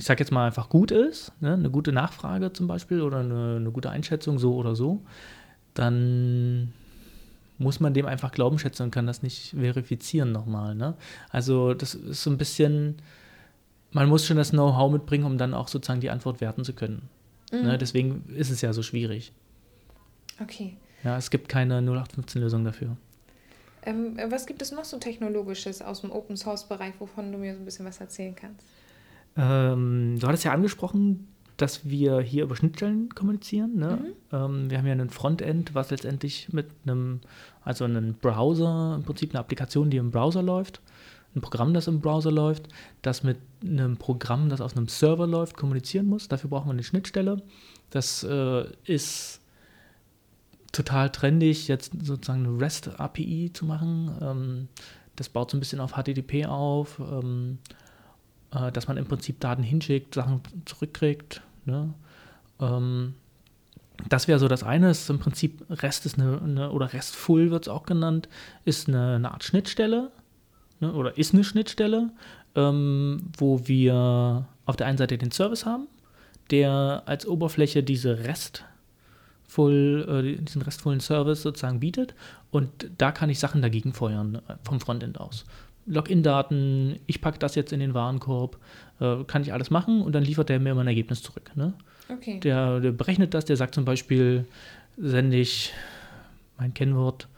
ich 0.00 0.06
sage 0.06 0.20
jetzt 0.20 0.30
mal 0.30 0.46
einfach 0.46 0.70
gut 0.70 0.92
ist, 0.92 1.30
ne? 1.40 1.52
eine 1.52 1.68
gute 1.68 1.92
Nachfrage 1.92 2.54
zum 2.54 2.66
Beispiel 2.66 3.02
oder 3.02 3.18
eine, 3.18 3.56
eine 3.56 3.70
gute 3.70 3.90
Einschätzung 3.90 4.38
so 4.38 4.54
oder 4.54 4.74
so, 4.74 5.02
dann 5.74 6.72
muss 7.58 7.80
man 7.80 7.92
dem 7.92 8.06
einfach 8.06 8.32
Glauben 8.32 8.58
schätzen 8.58 8.84
und 8.84 8.92
kann 8.92 9.06
das 9.06 9.22
nicht 9.22 9.50
verifizieren 9.50 10.32
nochmal. 10.32 10.74
Ne? 10.74 10.94
Also 11.28 11.74
das 11.74 11.94
ist 11.94 12.22
so 12.22 12.30
ein 12.30 12.38
bisschen, 12.38 12.96
man 13.92 14.08
muss 14.08 14.24
schon 14.24 14.38
das 14.38 14.52
Know-how 14.52 14.90
mitbringen, 14.90 15.24
um 15.24 15.36
dann 15.36 15.52
auch 15.52 15.68
sozusagen 15.68 16.00
die 16.00 16.08
Antwort 16.08 16.40
werten 16.40 16.64
zu 16.64 16.72
können. 16.72 17.10
Ne? 17.52 17.58
Mhm. 17.58 17.66
Ne? 17.66 17.76
Deswegen 17.76 18.24
ist 18.34 18.48
es 18.48 18.62
ja 18.62 18.72
so 18.72 18.82
schwierig. 18.82 19.34
Okay. 20.40 20.78
Ja, 21.04 21.18
es 21.18 21.28
gibt 21.28 21.50
keine 21.50 21.78
0815-Lösung 21.82 22.64
dafür. 22.64 22.96
Ähm, 23.82 24.18
was 24.30 24.46
gibt 24.46 24.62
es 24.62 24.72
noch 24.72 24.86
so 24.86 24.96
Technologisches 24.96 25.82
aus 25.82 26.00
dem 26.00 26.10
Open-Source-Bereich, 26.10 26.94
wovon 27.00 27.30
du 27.32 27.36
mir 27.36 27.52
so 27.52 27.60
ein 27.60 27.66
bisschen 27.66 27.84
was 27.84 28.00
erzählen 28.00 28.34
kannst? 28.34 28.64
Ähm, 29.36 30.18
du 30.18 30.26
hattest 30.26 30.44
ja 30.44 30.52
angesprochen, 30.52 31.28
dass 31.56 31.88
wir 31.88 32.20
hier 32.20 32.44
über 32.44 32.56
Schnittstellen 32.56 33.10
kommunizieren. 33.14 33.76
Ne? 33.76 33.98
Mhm. 34.00 34.36
Ähm, 34.36 34.70
wir 34.70 34.78
haben 34.78 34.86
ja 34.86 34.92
ein 34.92 35.10
Frontend, 35.10 35.74
was 35.74 35.90
letztendlich 35.90 36.52
mit 36.52 36.68
einem, 36.84 37.20
also 37.62 37.84
einen 37.84 38.14
Browser, 38.14 38.94
im 38.96 39.02
Prinzip 39.02 39.30
eine 39.30 39.40
Applikation, 39.40 39.90
die 39.90 39.98
im 39.98 40.10
Browser 40.10 40.42
läuft, 40.42 40.80
ein 41.34 41.40
Programm, 41.40 41.74
das 41.74 41.86
im 41.86 42.00
Browser 42.00 42.32
läuft, 42.32 42.68
das 43.02 43.22
mit 43.22 43.38
einem 43.62 43.96
Programm, 43.96 44.48
das 44.48 44.60
aus 44.60 44.76
einem 44.76 44.88
Server 44.88 45.26
läuft, 45.26 45.56
kommunizieren 45.56 46.06
muss. 46.06 46.28
Dafür 46.28 46.50
brauchen 46.50 46.66
wir 46.68 46.72
eine 46.72 46.82
Schnittstelle. 46.82 47.42
Das 47.90 48.24
äh, 48.24 48.64
ist 48.84 49.40
total 50.72 51.10
trendig, 51.10 51.68
jetzt 51.68 51.92
sozusagen 52.02 52.46
eine 52.46 52.60
REST-API 52.60 53.50
zu 53.52 53.64
machen. 53.64 54.10
Ähm, 54.20 54.68
das 55.16 55.28
baut 55.28 55.50
so 55.50 55.56
ein 55.56 55.60
bisschen 55.60 55.80
auf 55.80 55.92
HTTP 55.92 56.46
auf, 56.46 57.00
ähm, 57.00 57.58
äh, 58.52 58.72
dass 58.72 58.88
man 58.88 58.96
im 58.96 59.06
Prinzip 59.06 59.40
Daten 59.40 59.62
hinschickt, 59.62 60.14
Sachen 60.14 60.40
zurückkriegt. 60.64 61.42
Ne? 61.64 61.92
Ähm, 62.60 63.14
das 64.08 64.28
wäre 64.28 64.38
so 64.38 64.48
das 64.48 64.62
eine, 64.62 64.90
ist 64.90 65.10
im 65.10 65.18
Prinzip 65.18 65.64
Rest 65.68 66.06
ist 66.06 66.18
eine, 66.18 66.40
eine 66.40 66.70
oder 66.70 66.92
RESTful 66.92 67.50
wird 67.50 67.64
es 67.64 67.68
auch 67.68 67.84
genannt, 67.84 68.28
ist 68.64 68.88
eine, 68.88 69.16
eine 69.16 69.32
Art 69.32 69.44
Schnittstelle 69.44 70.10
ne, 70.80 70.92
oder 70.92 71.18
ist 71.18 71.34
eine 71.34 71.44
Schnittstelle, 71.44 72.10
ähm, 72.54 73.30
wo 73.36 73.66
wir 73.66 74.46
auf 74.64 74.76
der 74.76 74.86
einen 74.86 74.98
Seite 74.98 75.18
den 75.18 75.30
Service 75.30 75.66
haben, 75.66 75.86
der 76.50 77.02
als 77.06 77.26
Oberfläche 77.26 77.82
diese 77.82 78.24
RESTful, 78.24 80.36
äh, 80.38 80.42
diesen 80.42 80.62
restvollen 80.62 81.00
Service 81.00 81.42
sozusagen 81.42 81.80
bietet 81.80 82.14
und 82.50 82.90
da 82.98 83.12
kann 83.12 83.30
ich 83.30 83.38
Sachen 83.38 83.62
dagegen 83.62 83.92
feuern 83.92 84.36
äh, 84.36 84.54
vom 84.64 84.80
Frontend 84.80 85.20
aus. 85.20 85.44
Login-Daten, 85.86 86.98
ich 87.06 87.20
packe 87.20 87.38
das 87.38 87.54
jetzt 87.54 87.72
in 87.72 87.80
den 87.80 87.94
Warenkorb, 87.94 88.58
äh, 89.00 89.24
kann 89.24 89.42
ich 89.42 89.52
alles 89.52 89.70
machen 89.70 90.02
und 90.02 90.12
dann 90.12 90.24
liefert 90.24 90.48
der 90.48 90.60
mir 90.60 90.70
immer 90.72 90.82
ein 90.82 90.86
Ergebnis 90.88 91.22
zurück. 91.22 91.50
Ne? 91.54 91.74
Okay. 92.08 92.40
Der, 92.40 92.80
der, 92.80 92.92
berechnet 92.92 93.34
das, 93.34 93.44
der 93.44 93.56
sagt 93.56 93.74
zum 93.74 93.84
Beispiel, 93.84 94.46
sende 94.96 95.36
ich 95.36 95.72
mein 96.58 96.74
Kennwort 96.74 97.28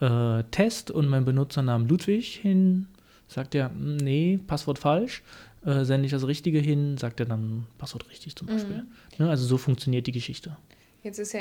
äh, 0.00 0.44
Test 0.50 0.90
und 0.90 1.08
mein 1.08 1.24
Benutzernamen 1.24 1.88
Ludwig 1.88 2.36
hin, 2.36 2.86
Sagt 3.30 3.54
er, 3.54 3.70
"Hm, 3.70 3.96
nee, 3.98 4.40
Passwort 4.46 4.78
falsch. 4.80 5.22
Äh, 5.64 5.84
sende 5.84 6.06
ich 6.06 6.10
das 6.10 6.26
Richtige 6.26 6.58
hin, 6.58 6.96
sagt 6.98 7.20
er 7.20 7.26
dann 7.26 7.66
Passwort 7.78 8.08
richtig 8.10 8.34
zum 8.34 8.48
Beispiel. 8.48 8.84
Ne, 9.18 9.28
also 9.30 9.46
so 9.46 9.56
funktioniert 9.56 10.06
die 10.06 10.12
Geschichte. 10.12 10.56
Jetzt 11.04 11.18
ist 11.18 11.32
ja 11.32 11.40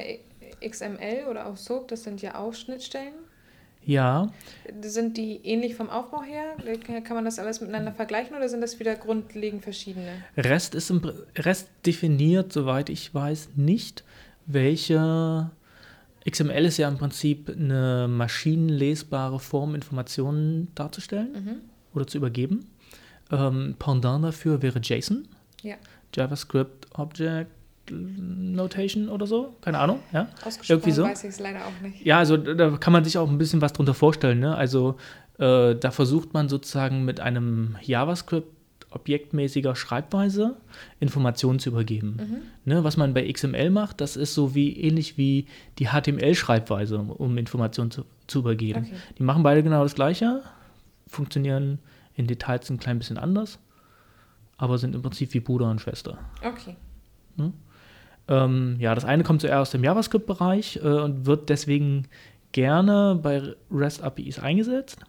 XML 0.61 1.25
oder 1.29 1.47
auch 1.47 1.57
SOAP, 1.57 1.87
das 1.87 2.03
sind 2.03 2.21
ja 2.21 2.35
auch 2.37 2.53
Schnittstellen. 2.53 3.13
Ja, 3.85 4.31
Sind 4.81 5.17
die 5.17 5.37
ähnlich 5.43 5.73
vom 5.75 5.89
Aufbau 5.89 6.21
her? 6.21 6.55
Kann 7.03 7.15
man 7.15 7.25
das 7.25 7.39
alles 7.39 7.59
miteinander 7.61 7.91
vergleichen 7.91 8.35
oder 8.35 8.47
sind 8.49 8.61
das 8.61 8.79
wieder 8.79 8.95
grundlegend 8.95 9.63
verschiedene? 9.63 10.11
Rest 10.37 10.75
ist 10.75 10.89
im, 10.91 11.01
Rest 11.37 11.69
definiert, 11.85 12.53
soweit 12.53 12.89
ich 12.89 13.13
weiß, 13.13 13.49
nicht, 13.55 14.03
welche 14.45 15.49
XML 16.29 16.65
ist 16.65 16.77
ja 16.77 16.87
im 16.87 16.97
Prinzip 16.97 17.49
eine 17.49 18.07
maschinenlesbare 18.09 19.39
Form, 19.39 19.73
Informationen 19.75 20.67
darzustellen 20.75 21.31
Mhm. 21.33 21.55
oder 21.95 22.05
zu 22.05 22.17
übergeben. 22.17 22.69
Ähm, 23.31 23.75
Pendant 23.79 24.23
dafür 24.25 24.61
wäre 24.61 24.79
JSON, 24.79 25.27
Ja, 25.63 25.75
JavaScript 26.13 26.87
Object 26.97 27.49
Notation 27.91 29.09
oder 29.09 29.27
so, 29.27 29.55
keine 29.61 29.79
Ahnung, 29.79 29.99
ja. 30.11 30.27
Irgendwie 30.67 30.91
so. 30.91 31.03
weiß 31.03 31.23
ich 31.23 31.29
es 31.31 31.39
leider 31.39 31.59
auch 31.65 31.81
nicht. 31.81 32.05
Ja, 32.05 32.17
also 32.17 32.37
da 32.37 32.77
kann 32.77 32.93
man 32.93 33.03
sich 33.03 33.17
auch 33.17 33.29
ein 33.29 33.37
bisschen 33.37 33.61
was 33.61 33.73
drunter 33.73 33.93
vorstellen. 33.93 34.39
Ne? 34.39 34.55
Also 34.55 34.97
äh, 35.37 35.75
da 35.75 35.91
versucht 35.91 36.33
man 36.33 36.49
sozusagen 36.49 37.05
mit 37.05 37.19
einem 37.19 37.75
JavaScript 37.81 38.47
objektmäßiger 38.91 39.75
Schreibweise 39.75 40.57
Informationen 40.99 41.59
zu 41.59 41.69
übergeben. 41.69 42.17
Mhm. 42.19 42.37
Ne? 42.65 42.83
Was 42.83 42.97
man 42.97 43.13
bei 43.13 43.31
XML 43.31 43.69
macht, 43.69 44.01
das 44.01 44.15
ist 44.15 44.33
so 44.33 44.55
wie 44.55 44.75
ähnlich 44.77 45.17
wie 45.17 45.45
die 45.77 45.87
HTML-Schreibweise, 45.87 46.97
um, 46.99 47.37
Informationen 47.37 47.91
zu, 47.91 48.05
zu 48.27 48.39
übergeben. 48.39 48.85
Okay. 48.85 48.95
Die 49.17 49.23
machen 49.23 49.43
beide 49.43 49.63
genau 49.63 49.83
das 49.83 49.95
Gleiche, 49.95 50.41
funktionieren 51.07 51.79
in 52.15 52.27
Details 52.27 52.69
ein 52.69 52.79
klein 52.79 52.97
bisschen 52.97 53.17
anders, 53.17 53.59
aber 54.57 54.77
sind 54.77 54.95
im 54.95 55.01
Prinzip 55.01 55.33
wie 55.33 55.39
Bruder 55.39 55.69
und 55.69 55.79
Schwester. 55.79 56.17
Okay. 56.43 56.75
Ähm, 58.29 58.75
ja, 58.79 58.93
das 58.93 59.05
eine 59.05 59.23
kommt 59.23 59.41
zuerst 59.41 59.59
aus 59.59 59.71
dem 59.71 59.83
JavaScript-Bereich 59.83 60.77
äh, 60.77 60.87
und 60.87 61.25
wird 61.25 61.49
deswegen 61.49 62.07
gerne 62.51 63.19
bei 63.21 63.55
REST-APIs 63.71 64.39
eingesetzt, 64.39 64.99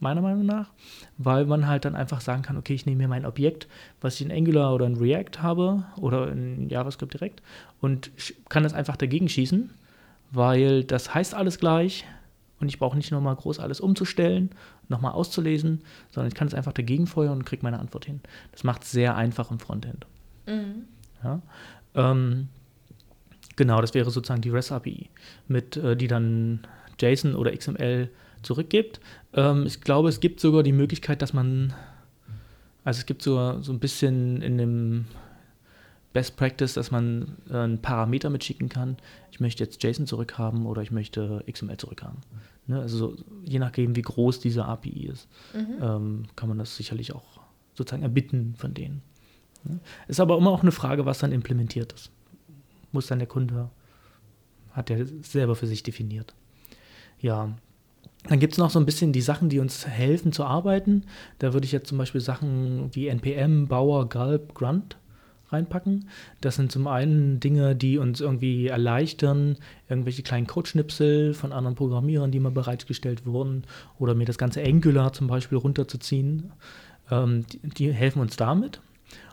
meiner 0.00 0.22
Meinung 0.22 0.46
nach, 0.46 0.70
weil 1.18 1.44
man 1.44 1.66
halt 1.66 1.84
dann 1.84 1.94
einfach 1.94 2.22
sagen 2.22 2.42
kann, 2.42 2.56
okay, 2.56 2.74
ich 2.74 2.86
nehme 2.86 3.02
mir 3.02 3.08
mein 3.08 3.26
Objekt, 3.26 3.68
was 4.00 4.14
ich 4.16 4.22
in 4.22 4.32
Angular 4.32 4.74
oder 4.74 4.86
in 4.86 4.96
React 4.96 5.42
habe 5.42 5.84
oder 5.96 6.32
in 6.32 6.68
JavaScript 6.68 7.12
direkt 7.12 7.42
und 7.80 8.10
kann 8.48 8.62
das 8.62 8.72
einfach 8.72 8.96
dagegen 8.96 9.28
schießen, 9.28 9.70
weil 10.30 10.84
das 10.84 11.14
heißt 11.14 11.34
alles 11.34 11.58
gleich 11.58 12.06
und 12.60 12.68
ich 12.68 12.78
brauche 12.78 12.96
nicht 12.96 13.12
nochmal 13.12 13.36
groß 13.36 13.60
alles 13.60 13.80
umzustellen, 13.80 14.50
nochmal 14.88 15.12
auszulesen, 15.12 15.82
sondern 16.10 16.28
ich 16.28 16.34
kann 16.34 16.48
es 16.48 16.54
einfach 16.54 16.72
dagegen 16.72 17.06
feuern 17.06 17.38
und 17.38 17.44
kriege 17.44 17.62
meine 17.62 17.78
Antwort 17.78 18.06
hin. 18.06 18.20
Das 18.52 18.64
macht 18.64 18.84
es 18.84 18.90
sehr 18.90 19.16
einfach 19.16 19.50
im 19.50 19.58
Frontend. 19.58 20.06
Mhm. 20.46 20.84
Ja? 21.22 21.40
Ähm, 21.94 22.48
genau, 23.56 23.80
das 23.80 23.94
wäre 23.94 24.10
sozusagen 24.10 24.40
die 24.42 24.50
REST 24.50 24.72
API, 24.72 25.10
mit, 25.48 25.76
äh, 25.76 25.96
die 25.96 26.08
dann 26.08 26.60
JSON 27.00 27.34
oder 27.34 27.54
XML 27.56 28.08
zurückgibt. 28.42 29.00
Ähm, 29.32 29.64
ich 29.66 29.80
glaube, 29.80 30.08
es 30.08 30.20
gibt 30.20 30.40
sogar 30.40 30.62
die 30.62 30.72
Möglichkeit, 30.72 31.22
dass 31.22 31.32
man, 31.32 31.72
also 32.84 32.98
es 32.98 33.06
gibt 33.06 33.22
sogar 33.22 33.62
so 33.62 33.72
ein 33.72 33.78
bisschen 33.80 34.42
in 34.42 34.58
dem 34.58 35.04
Best 36.12 36.36
Practice, 36.36 36.74
dass 36.74 36.90
man 36.90 37.36
äh, 37.50 37.56
einen 37.56 37.82
Parameter 37.82 38.30
mitschicken 38.30 38.68
kann. 38.68 38.96
Ich 39.32 39.40
möchte 39.40 39.64
jetzt 39.64 39.82
JSON 39.82 40.06
zurückhaben 40.06 40.66
oder 40.66 40.82
ich 40.82 40.92
möchte 40.92 41.42
XML 41.50 41.76
zurückhaben. 41.76 42.18
Ne? 42.68 42.80
Also 42.80 42.98
so, 42.98 43.16
je 43.44 43.58
nachdem, 43.58 43.96
wie 43.96 44.02
groß 44.02 44.38
diese 44.38 44.64
API 44.64 45.08
ist, 45.08 45.28
Mhm. 45.54 45.82
ähm, 45.82 46.22
kann 46.36 46.48
man 46.48 46.58
das 46.58 46.76
sicherlich 46.76 47.12
auch 47.12 47.40
sozusagen 47.74 48.04
erbitten 48.04 48.54
von 48.56 48.74
denen. 48.74 49.02
Ne? 49.64 49.80
Ist 50.08 50.20
aber 50.20 50.36
immer 50.38 50.50
auch 50.50 50.62
eine 50.62 50.72
Frage, 50.72 51.06
was 51.06 51.18
dann 51.18 51.32
implementiert 51.32 51.92
ist. 51.92 52.10
Muss 52.92 53.06
dann 53.06 53.18
der 53.18 53.28
Kunde, 53.28 53.70
hat 54.72 54.90
er 54.90 55.06
selber 55.22 55.56
für 55.56 55.66
sich 55.66 55.82
definiert. 55.82 56.34
Ja, 57.20 57.54
dann 58.28 58.40
gibt 58.40 58.54
es 58.54 58.58
noch 58.58 58.70
so 58.70 58.78
ein 58.78 58.86
bisschen 58.86 59.12
die 59.12 59.20
Sachen, 59.20 59.48
die 59.48 59.58
uns 59.58 59.86
helfen 59.86 60.32
zu 60.32 60.44
arbeiten. 60.44 61.04
Da 61.38 61.52
würde 61.52 61.66
ich 61.66 61.72
jetzt 61.72 61.88
zum 61.88 61.98
Beispiel 61.98 62.20
Sachen 62.20 62.94
wie 62.94 63.08
NPM, 63.08 63.66
Bauer, 63.66 64.08
Gulp, 64.08 64.54
Grunt 64.54 64.96
reinpacken. 65.50 66.08
Das 66.40 66.56
sind 66.56 66.72
zum 66.72 66.86
einen 66.86 67.38
Dinge, 67.38 67.76
die 67.76 67.98
uns 67.98 68.20
irgendwie 68.20 68.68
erleichtern, 68.68 69.58
irgendwelche 69.88 70.22
kleinen 70.22 70.46
Codeschnipsel 70.46 71.34
von 71.34 71.52
anderen 71.52 71.76
Programmierern, 71.76 72.30
die 72.30 72.40
mal 72.40 72.50
bereitgestellt 72.50 73.26
wurden, 73.26 73.64
oder 73.98 74.14
mir 74.14 74.24
das 74.24 74.38
ganze 74.38 74.62
Angular 74.62 75.12
zum 75.12 75.26
Beispiel 75.26 75.58
runterzuziehen. 75.58 76.52
Ähm, 77.10 77.44
die, 77.52 77.58
die 77.58 77.92
helfen 77.92 78.20
uns 78.20 78.36
damit. 78.36 78.80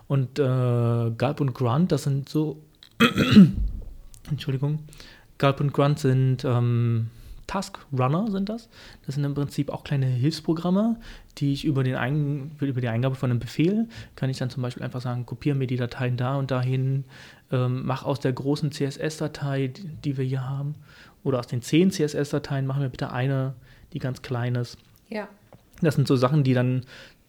Und 0.08 0.38
äh, 0.38 0.42
Gulp 0.42 1.40
und 1.40 1.54
Grunt, 1.54 1.92
das 1.92 2.04
sind 2.04 2.28
so, 2.28 2.62
Entschuldigung, 4.30 4.80
Gulp 5.38 5.60
und 5.60 5.72
Grunt 5.72 5.98
sind 5.98 6.44
ähm, 6.44 7.10
Task 7.52 7.78
Runner 7.92 8.30
sind 8.30 8.48
das. 8.48 8.70
Das 9.04 9.14
sind 9.14 9.24
im 9.24 9.34
Prinzip 9.34 9.68
auch 9.68 9.84
kleine 9.84 10.06
Hilfsprogramme, 10.06 10.96
die 11.36 11.52
ich 11.52 11.66
über, 11.66 11.84
den 11.84 11.96
Ein 11.96 12.52
über 12.60 12.80
die 12.80 12.88
Eingabe 12.88 13.14
von 13.14 13.30
einem 13.30 13.40
Befehl, 13.40 13.88
kann 14.16 14.30
ich 14.30 14.38
dann 14.38 14.48
zum 14.48 14.62
Beispiel 14.62 14.82
einfach 14.82 15.02
sagen, 15.02 15.26
kopiere 15.26 15.54
mir 15.54 15.66
die 15.66 15.76
Dateien 15.76 16.16
da 16.16 16.36
und 16.36 16.50
dahin, 16.50 17.04
ähm, 17.50 17.82
mach 17.84 18.04
aus 18.04 18.20
der 18.20 18.32
großen 18.32 18.72
CSS-Datei, 18.72 19.68
die, 19.68 19.84
die 19.84 20.16
wir 20.16 20.24
hier 20.24 20.48
haben, 20.48 20.76
oder 21.24 21.40
aus 21.40 21.46
den 21.46 21.60
zehn 21.60 21.90
CSS-Dateien, 21.90 22.66
machen 22.66 22.82
wir 22.82 22.88
bitte 22.88 23.12
eine, 23.12 23.54
die 23.92 23.98
ganz 23.98 24.22
klein 24.22 24.54
ist. 24.54 24.78
Ja. 25.10 25.28
Das 25.82 25.96
sind 25.96 26.08
so 26.08 26.16
Sachen, 26.16 26.44
die 26.44 26.54
dann 26.54 26.86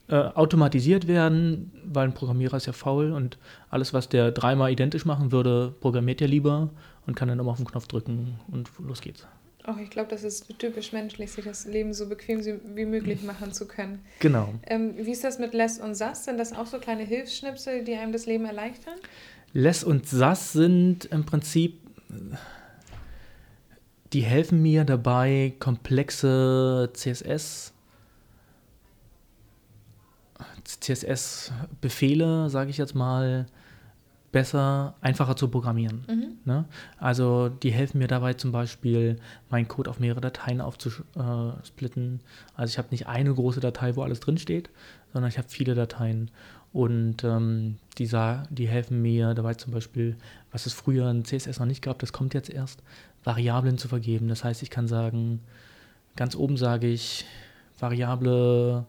äh, 0.10 0.16
automatisiert 0.16 1.08
werden, 1.08 1.72
weil 1.86 2.08
ein 2.08 2.14
Programmierer 2.14 2.58
ist 2.58 2.66
ja 2.66 2.74
faul 2.74 3.14
und 3.14 3.38
alles, 3.70 3.94
was 3.94 4.10
der 4.10 4.32
dreimal 4.32 4.72
identisch 4.72 5.06
machen 5.06 5.32
würde, 5.32 5.74
programmiert 5.80 6.22
er 6.22 6.28
lieber 6.28 6.70
und 7.08 7.16
kann 7.16 7.30
dann 7.30 7.40
immer 7.40 7.52
auf 7.52 7.58
den 7.58 7.66
Knopf 7.66 7.88
drücken 7.88 8.40
und 8.52 8.70
los 8.80 9.02
geht's. 9.02 9.26
Auch 9.66 9.78
ich 9.78 9.90
glaube, 9.90 10.10
das 10.10 10.26
ist 10.26 10.60
typisch 10.60 10.92
menschlich, 10.92 11.32
sich 11.32 11.46
das 11.46 11.66
Leben 11.66 11.94
so 11.94 12.10
bequem 12.10 12.42
wie 12.76 12.86
möglich 12.86 13.24
machen 13.24 13.54
zu 13.54 13.66
können. 13.66 14.00
Genau. 14.20 14.54
Ähm, 14.64 14.96
wie 14.98 15.12
ist 15.12 15.24
das 15.24 15.40
mit 15.40 15.54
Less 15.54 15.80
und 15.80 15.96
Sass? 15.96 16.26
Sind 16.26 16.38
das 16.38 16.52
auch 16.52 16.66
so 16.66 16.80
kleine 16.80 17.04
Hilfsschnipsel, 17.04 17.86
die 17.86 17.94
einem 17.94 18.12
das 18.12 18.26
Leben 18.26 18.44
erleichtern? 18.44 18.96
Less 19.54 19.86
und 19.86 20.06
Sass 20.06 20.52
sind 20.52 21.06
im 21.06 21.26
Prinzip, 21.26 21.80
die 24.12 24.22
helfen 24.22 24.62
mir 24.62 24.84
dabei, 24.84 25.54
komplexe 25.60 26.90
CSS, 26.94 27.73
CSS-Befehle, 30.64 32.50
sage 32.50 32.70
ich 32.70 32.78
jetzt 32.78 32.96
mal, 32.96 33.46
besser, 34.34 34.96
einfacher 35.00 35.36
zu 35.36 35.48
programmieren. 35.48 36.04
Mhm. 36.10 36.38
Ne? 36.44 36.66
Also 36.98 37.50
die 37.50 37.72
helfen 37.72 38.00
mir 38.00 38.08
dabei 38.08 38.34
zum 38.34 38.52
Beispiel, 38.52 39.18
meinen 39.50 39.68
Code 39.68 39.90
auf 39.90 40.00
mehrere 40.00 40.22
Dateien 40.22 40.60
aufzusplitten. 40.60 42.20
Also 42.56 42.72
ich 42.72 42.78
habe 42.78 42.90
nicht 42.92 43.08
eine 43.08 43.34
große 43.34 43.60
Datei, 43.60 43.96
wo 43.96 44.02
alles 44.02 44.20
drinsteht, 44.20 44.70
sondern 45.14 45.30
ich 45.30 45.38
habe 45.38 45.48
viele 45.50 45.76
Dateien. 45.76 46.32
Und 46.74 47.24
ähm, 47.24 47.78
die, 48.00 48.10
die 48.50 48.68
helfen 48.68 49.04
mir 49.04 49.36
dabei 49.36 49.54
zum 49.54 49.72
Beispiel, 49.72 50.18
was 50.52 50.66
es 50.66 50.74
früher 50.74 51.10
in 51.12 51.24
CSS 51.24 51.60
noch 51.60 51.68
nicht 51.68 51.84
gab, 51.84 52.00
das 52.00 52.12
kommt 52.12 52.34
jetzt 52.34 52.50
erst, 52.50 52.82
Variablen 53.24 53.78
zu 53.78 53.88
vergeben. 53.88 54.28
Das 54.28 54.44
heißt, 54.44 54.64
ich 54.64 54.72
kann 54.72 54.88
sagen, 54.88 55.42
ganz 56.16 56.36
oben 56.36 56.58
sage 56.58 56.88
ich 56.88 57.26
Variable 57.80 58.86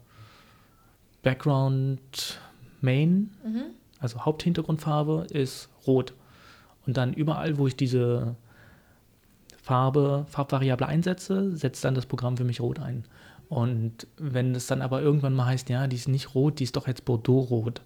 Background 1.24 2.40
Main 2.80 3.30
Mhm. 3.44 3.62
also 3.98 4.24
Haupthintergrundfarbe 4.24 5.26
ist 5.30 5.68
rot. 5.86 6.14
Und 6.86 6.96
dann 6.96 7.12
überall, 7.14 7.56
wo 7.58 7.66
ich 7.66 7.76
diese 7.76 8.36
Farbe, 9.62 10.26
Farbvariable 10.28 10.86
einsetze, 10.86 11.56
setzt 11.56 11.84
dann 11.84 11.94
das 11.94 12.06
Programm 12.06 12.36
für 12.36 12.44
mich 12.44 12.60
rot 12.60 12.78
ein. 12.78 13.04
Und 13.48 14.06
wenn 14.18 14.54
es 14.54 14.66
dann 14.66 14.82
aber 14.82 15.00
irgendwann 15.00 15.34
mal 15.34 15.46
heißt, 15.46 15.68
ja, 15.70 15.86
die 15.86 15.96
ist 15.96 16.08
nicht 16.08 16.34
rot, 16.34 16.58
die 16.60 16.64
ist 16.64 16.76
doch 16.76 16.86
jetzt 16.86 17.04
Bordeaux-rot, 17.06 17.80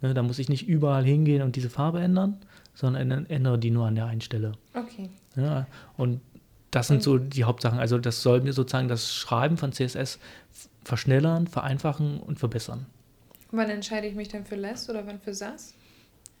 ne, 0.00 0.14
dann 0.14 0.26
muss 0.26 0.38
ich 0.38 0.48
nicht 0.48 0.66
überall 0.66 1.04
hingehen 1.04 1.42
und 1.42 1.54
diese 1.56 1.70
Farbe 1.70 2.00
ändern, 2.00 2.38
sondern 2.74 3.26
ändere 3.26 3.58
die 3.58 3.70
nur 3.70 3.86
an 3.86 3.94
der 3.94 4.06
einen 4.06 4.20
Stelle. 4.20 4.52
Okay. 4.74 5.10
Ja, 5.36 5.66
und 5.96 6.20
das 6.70 6.88
sind 6.88 7.02
so 7.02 7.18
die 7.18 7.44
Hauptsachen. 7.44 7.78
Also 7.78 7.98
das 7.98 8.22
soll 8.22 8.40
mir 8.40 8.52
sozusagen 8.52 8.88
das 8.88 9.14
Schreiben 9.14 9.56
von 9.56 9.72
CSS 9.72 10.18
verschnellern, 10.84 11.46
vereinfachen 11.46 12.20
und 12.20 12.38
verbessern. 12.38 12.86
Wann 13.50 13.68
entscheide 13.70 14.06
ich 14.06 14.14
mich 14.14 14.28
denn 14.28 14.44
für 14.44 14.56
Less 14.56 14.88
oder 14.88 15.06
wann 15.06 15.20
für 15.20 15.34
Sass? 15.34 15.74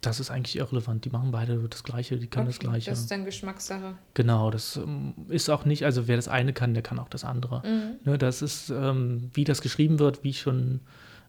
Das 0.00 0.18
ist 0.18 0.30
eigentlich 0.30 0.56
irrelevant. 0.56 1.04
Die 1.04 1.10
machen 1.10 1.30
beide 1.30 1.58
das 1.68 1.82
Gleiche, 1.82 2.16
die 2.16 2.26
können 2.26 2.46
das 2.46 2.56
Okay, 2.56 2.68
Gleiche. 2.68 2.90
Das 2.90 3.00
ist 3.00 3.10
dann 3.10 3.24
Geschmackssache. 3.24 3.96
Genau, 4.14 4.50
das 4.50 4.76
ähm, 4.76 5.14
ist 5.28 5.50
auch 5.50 5.66
nicht, 5.66 5.84
also 5.84 6.08
wer 6.08 6.16
das 6.16 6.28
eine 6.28 6.52
kann, 6.52 6.72
der 6.72 6.82
kann 6.82 6.98
auch 6.98 7.08
das 7.08 7.24
andere. 7.24 7.62
Mhm. 7.66 7.96
Ne, 8.04 8.16
das 8.16 8.40
ist, 8.40 8.70
ähm, 8.70 9.30
wie 9.34 9.44
das 9.44 9.60
geschrieben 9.60 9.98
wird, 9.98 10.24
wie 10.24 10.32
schon 10.32 10.80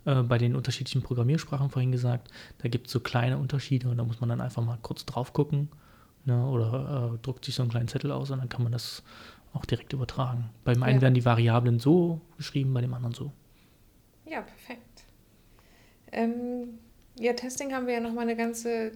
äh, 0.06 0.22
bei 0.22 0.38
den 0.38 0.56
unterschiedlichen 0.56 1.02
Programmiersprachen 1.02 1.70
vorhin 1.70 1.92
gesagt, 1.92 2.30
da 2.60 2.70
gibt 2.70 2.88
es 2.88 2.94
so 2.94 3.02
kleine 3.02 3.38
Unterschiede 3.40 3.90
und 3.90 3.98
da 3.98 4.06
muss 4.06 4.22
man 4.22 4.30
dann 4.30 4.40
einfach 4.40 4.64
mal 4.64 4.78
kurz 4.82 5.06
drauf 5.06 5.34
gucken 5.34 5.70
ne, 6.26 6.46
oder 6.48 7.14
äh, 7.14 7.18
druckt 7.24 7.46
sich 7.46 7.56
so 7.56 7.62
einen 7.64 7.72
kleinen 7.72 7.88
Zettel 7.88 8.12
aus 8.12 8.32
und 8.32 8.40
dann 8.40 8.50
kann 8.50 8.64
man 8.64 8.72
das 8.72 9.04
auch 9.54 9.66
direkt 9.66 9.94
übertragen. 9.94 10.50
Beim 10.64 10.82
einen 10.84 10.98
Ja. 10.98 11.02
werden 11.04 11.14
die 11.14 11.26
Variablen 11.26 11.80
so 11.80 12.22
geschrieben, 12.38 12.74
bei 12.74 12.82
dem 12.82 12.94
anderen 12.94 13.14
so. 13.14 13.32
Ja, 14.26 14.42
perfekt. 14.42 15.04
Ähm, 16.12 16.80
ja, 17.20 17.34
Testing 17.34 17.74
haben 17.74 17.88
wir 17.88 17.96
ja 17.96 18.00
nochmal 18.00 18.24
eine 18.24 18.36
ganze 18.38 18.70
äh, 18.88 18.92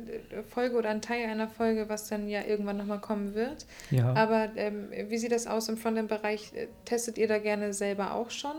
Folge 0.48 0.78
oder 0.78 0.90
ein 0.90 1.02
Teil 1.02 1.26
einer 1.30 1.48
Folge, 1.50 1.90
was 1.90 2.08
dann 2.08 2.30
ja 2.30 2.44
irgendwann 2.46 2.78
nochmal 2.78 3.00
kommen 3.02 3.36
wird. 3.36 3.66
Ja. 3.92 4.14
Aber 4.14 4.50
ähm, 4.56 4.88
wie 5.10 5.18
sieht 5.18 5.32
das 5.32 5.48
aus 5.48 5.68
im 5.70 5.78
Frontend-Bereich? 5.78 6.54
Testet 6.86 7.18
ihr 7.18 7.28
da 7.28 7.38
gerne 7.40 7.74
selber 7.74 8.14
auch 8.14 8.30
schon 8.30 8.56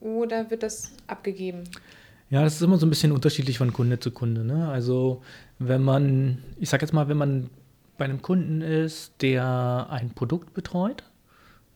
oder 0.00 0.50
wird 0.50 0.62
das 0.62 0.92
abgegeben? 1.06 1.64
Ja, 2.28 2.42
das 2.42 2.54
ist 2.56 2.62
immer 2.62 2.78
so 2.78 2.86
ein 2.86 2.90
bisschen 2.90 3.12
unterschiedlich 3.12 3.58
von 3.58 3.72
Kunde 3.72 3.98
zu 4.00 4.10
Kunde. 4.10 4.44
Ne? 4.44 4.68
Also 4.68 5.22
wenn 5.58 5.82
man, 5.82 6.42
ich 6.58 6.68
sag 6.70 6.80
jetzt 6.82 6.92
mal, 6.92 7.08
wenn 7.08 7.18
man 7.18 7.50
bei 7.98 8.04
einem 8.04 8.22
Kunden 8.22 8.62
ist, 8.62 9.14
der 9.20 9.86
ein 9.90 10.10
Produkt 10.10 10.54
betreut, 10.54 11.04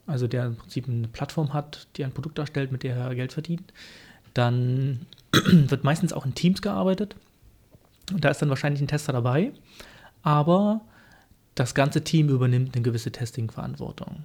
also 0.07 0.27
der 0.27 0.47
im 0.47 0.57
Prinzip 0.57 0.89
eine 0.89 1.09
Plattform 1.09 1.53
hat, 1.53 1.89
die 1.97 2.05
ein 2.05 2.13
Produkt 2.13 2.39
darstellt, 2.39 2.73
mit 2.73 2.83
der 2.83 2.97
er 2.97 3.15
Geld 3.15 3.33
verdient, 3.33 3.73
dann 4.35 5.07
wird 5.33 5.85
meistens 5.85 6.13
auch 6.13 6.25
in 6.27 6.35
Teams 6.35 6.63
gearbeitet. 6.63 7.17
Und 8.13 8.25
da 8.25 8.31
ist 8.31 8.41
dann 8.41 8.49
wahrscheinlich 8.49 8.81
ein 8.81 8.89
Tester 8.89 9.13
dabei. 9.13 9.53
Aber 10.23 10.81
das 11.55 11.75
ganze 11.75 12.05
Team 12.05 12.29
übernimmt 12.29 12.75
eine 12.75 12.83
gewisse 12.83 13.11
Testing-Verantwortung. 13.11 14.25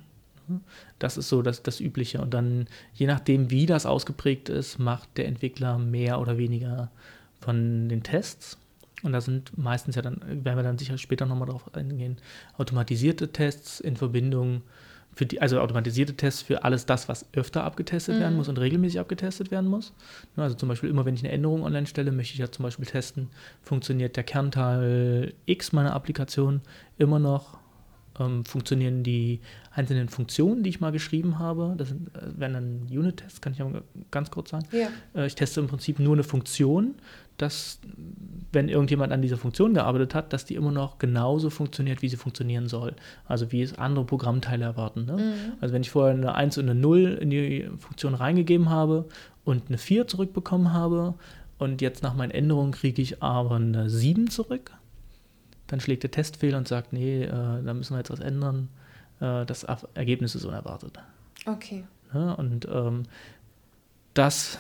Das 0.99 1.17
ist 1.17 1.30
so 1.30 1.41
das, 1.41 1.63
das 1.63 1.80
Übliche. 1.80 2.21
Und 2.21 2.34
dann, 2.34 2.67
je 2.93 3.08
nachdem, 3.08 3.49
wie 3.51 3.65
das 3.65 3.86
ausgeprägt 3.86 4.49
ist, 4.49 4.80
macht 4.80 5.17
der 5.17 5.27
Entwickler 5.27 5.77
mehr 5.77 6.19
oder 6.19 6.38
weniger 6.38 6.91
von 7.39 7.88
den 7.89 8.04
Tests. 8.04 8.58
Und 9.04 9.14
da 9.14 9.22
sind 9.22 9.58
meistens 9.58 9.96
ja 9.96 10.02
dann, 10.02 10.22
werden 10.26 10.58
wir 10.58 10.64
dann 10.64 10.78
sicher 10.78 10.98
später 10.98 11.26
nochmal 11.26 11.48
drauf 11.48 11.74
eingehen, 11.74 12.18
automatisierte 12.58 13.32
Tests 13.32 13.80
in 13.80 13.96
Verbindung 13.96 14.62
für 15.14 15.26
die, 15.26 15.42
also 15.42 15.60
automatisierte 15.60 16.14
Tests 16.14 16.42
für 16.42 16.64
alles 16.64 16.86
das, 16.86 17.10
was 17.10 17.26
öfter 17.34 17.64
abgetestet 17.64 18.16
mhm. 18.16 18.20
werden 18.20 18.38
muss 18.38 18.48
und 18.48 18.60
regelmäßig 18.60 19.00
abgetestet 19.00 19.52
werden 19.52 19.70
muss. 19.70 19.94
Also 20.36 20.56
zum 20.56 20.70
Beispiel 20.70 20.90
immer, 20.90 21.06
wenn 21.06 21.16
ich 21.16 21.24
eine 21.24 21.34
Änderung 21.34 21.64
online 21.64 21.88
stelle, 21.88 22.12
möchte 22.12 22.34
ich 22.34 22.40
ja 22.40 22.52
zum 22.52 22.64
Beispiel 22.64 22.86
testen, 22.86 23.30
funktioniert 23.62 24.16
der 24.16 24.24
Kernteil 24.24 25.34
X 25.46 25.74
meiner 25.74 25.94
Applikation 25.94 26.62
immer 26.98 27.20
noch, 27.20 27.61
ähm, 28.19 28.45
funktionieren 28.45 29.04
die 29.04 29.39
einzelnen 29.74 30.10
Funktionen, 30.10 30.63
die 30.63 30.69
ich 30.69 30.82
mal 30.82 30.91
geschrieben 30.91 31.39
habe. 31.39 31.76
Das 31.78 31.89
sind, 31.89 32.13
äh, 32.15 32.39
werden 32.39 32.54
dann 32.54 32.97
Unit-Tests, 32.97 33.41
kann 33.41 33.54
ich 33.54 33.60
mal 33.60 33.84
ganz 34.12 34.32
kurz 34.32 34.50
sagen. 34.50 34.65
Ja. 34.71 34.89
Äh, 35.15 35.28
ich 35.28 35.36
teste 35.36 35.60
im 35.60 35.67
Prinzip 35.67 36.00
nur 36.00 36.13
eine 36.13 36.24
Funktion, 36.24 36.95
dass, 37.38 37.80
wenn 38.52 38.69
irgendjemand 38.69 39.13
an 39.13 39.21
dieser 39.21 39.38
Funktion 39.38 39.74
gearbeitet 39.74 40.13
hat, 40.13 40.34
dass 40.34 40.45
die 40.45 40.56
immer 40.56 40.71
noch 40.71 41.00
genauso 41.00 41.50
funktioniert, 41.50 42.02
wie 42.02 42.10
sie 42.10 42.17
funktionieren 42.17 42.67
soll. 42.67 42.93
Also 43.26 43.52
wie 43.52 43.62
es 43.62 43.78
andere 43.78 44.06
Programmteile 44.06 44.65
erwarten. 44.65 45.06
Ne? 45.06 45.13
Mhm. 45.13 45.54
Also 45.62 45.74
wenn 45.74 45.82
ich 45.82 45.89
vorher 45.89 46.13
eine 46.13 46.36
1 46.36 46.58
und 46.58 46.69
eine 46.69 46.80
0 46.80 47.17
in 47.21 47.30
die 47.30 47.69
Funktion 47.80 48.13
reingegeben 48.13 48.69
habe 48.69 49.08
und 49.43 49.69
eine 49.69 49.78
4 49.78 50.08
zurückbekommen 50.08 50.74
habe 50.74 51.15
und 51.58 51.82
jetzt 51.82 52.04
nach 52.04 52.13
meinen 52.13 52.32
Änderungen 52.32 52.71
kriege 52.71 53.02
ich 53.02 53.24
aber 53.24 53.56
eine 53.56 53.89
7 53.89 54.30
zurück, 54.30 54.71
dann 55.71 55.79
schlägt 55.79 56.03
der 56.03 56.12
Testfehler 56.12 56.57
und 56.57 56.67
sagt, 56.67 56.91
nee, 56.91 57.23
äh, 57.23 57.29
da 57.29 57.73
müssen 57.73 57.93
wir 57.93 57.99
jetzt 57.99 58.12
was 58.12 58.19
ändern. 58.19 58.67
Äh, 59.21 59.45
das 59.45 59.63
Ergebnis 59.93 60.36
ist 60.36 60.43
unerwartet. 60.43 60.99
Okay. 61.45 61.86
Ja, 62.13 62.34
und 62.34 62.67
ähm, 62.69 63.03
das 64.13 64.60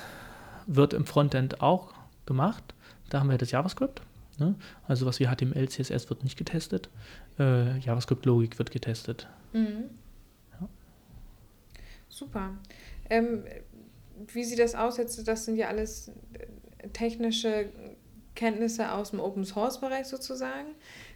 wird 0.67 0.93
im 0.93 1.05
Frontend 1.05 1.61
auch 1.61 1.93
gemacht. 2.25 2.63
Da 3.09 3.19
haben 3.19 3.29
wir 3.29 3.37
das 3.37 3.51
JavaScript. 3.51 4.01
Ne? 4.39 4.55
Also 4.87 5.05
was 5.05 5.19
wie 5.19 5.27
HTML, 5.27 5.67
CSS 5.67 6.09
wird 6.09 6.23
nicht 6.23 6.37
getestet. 6.37 6.89
Äh, 7.37 7.77
JavaScript-Logik 7.79 8.57
wird 8.57 8.71
getestet. 8.71 9.27
Mhm. 9.51 9.89
Ja. 10.61 10.69
Super. 12.07 12.51
Ähm, 13.09 13.43
wie 14.31 14.45
sieht 14.45 14.59
das 14.59 14.75
aus 14.75 14.95
jetzt? 14.95 15.27
Das 15.27 15.43
sind 15.43 15.57
ja 15.57 15.67
alles 15.67 16.09
technische 16.93 17.67
Kenntnisse 18.35 18.91
aus 18.91 19.11
dem 19.11 19.19
Open 19.19 19.43
Source 19.43 19.81
Bereich 19.81 20.07
sozusagen. 20.07 20.69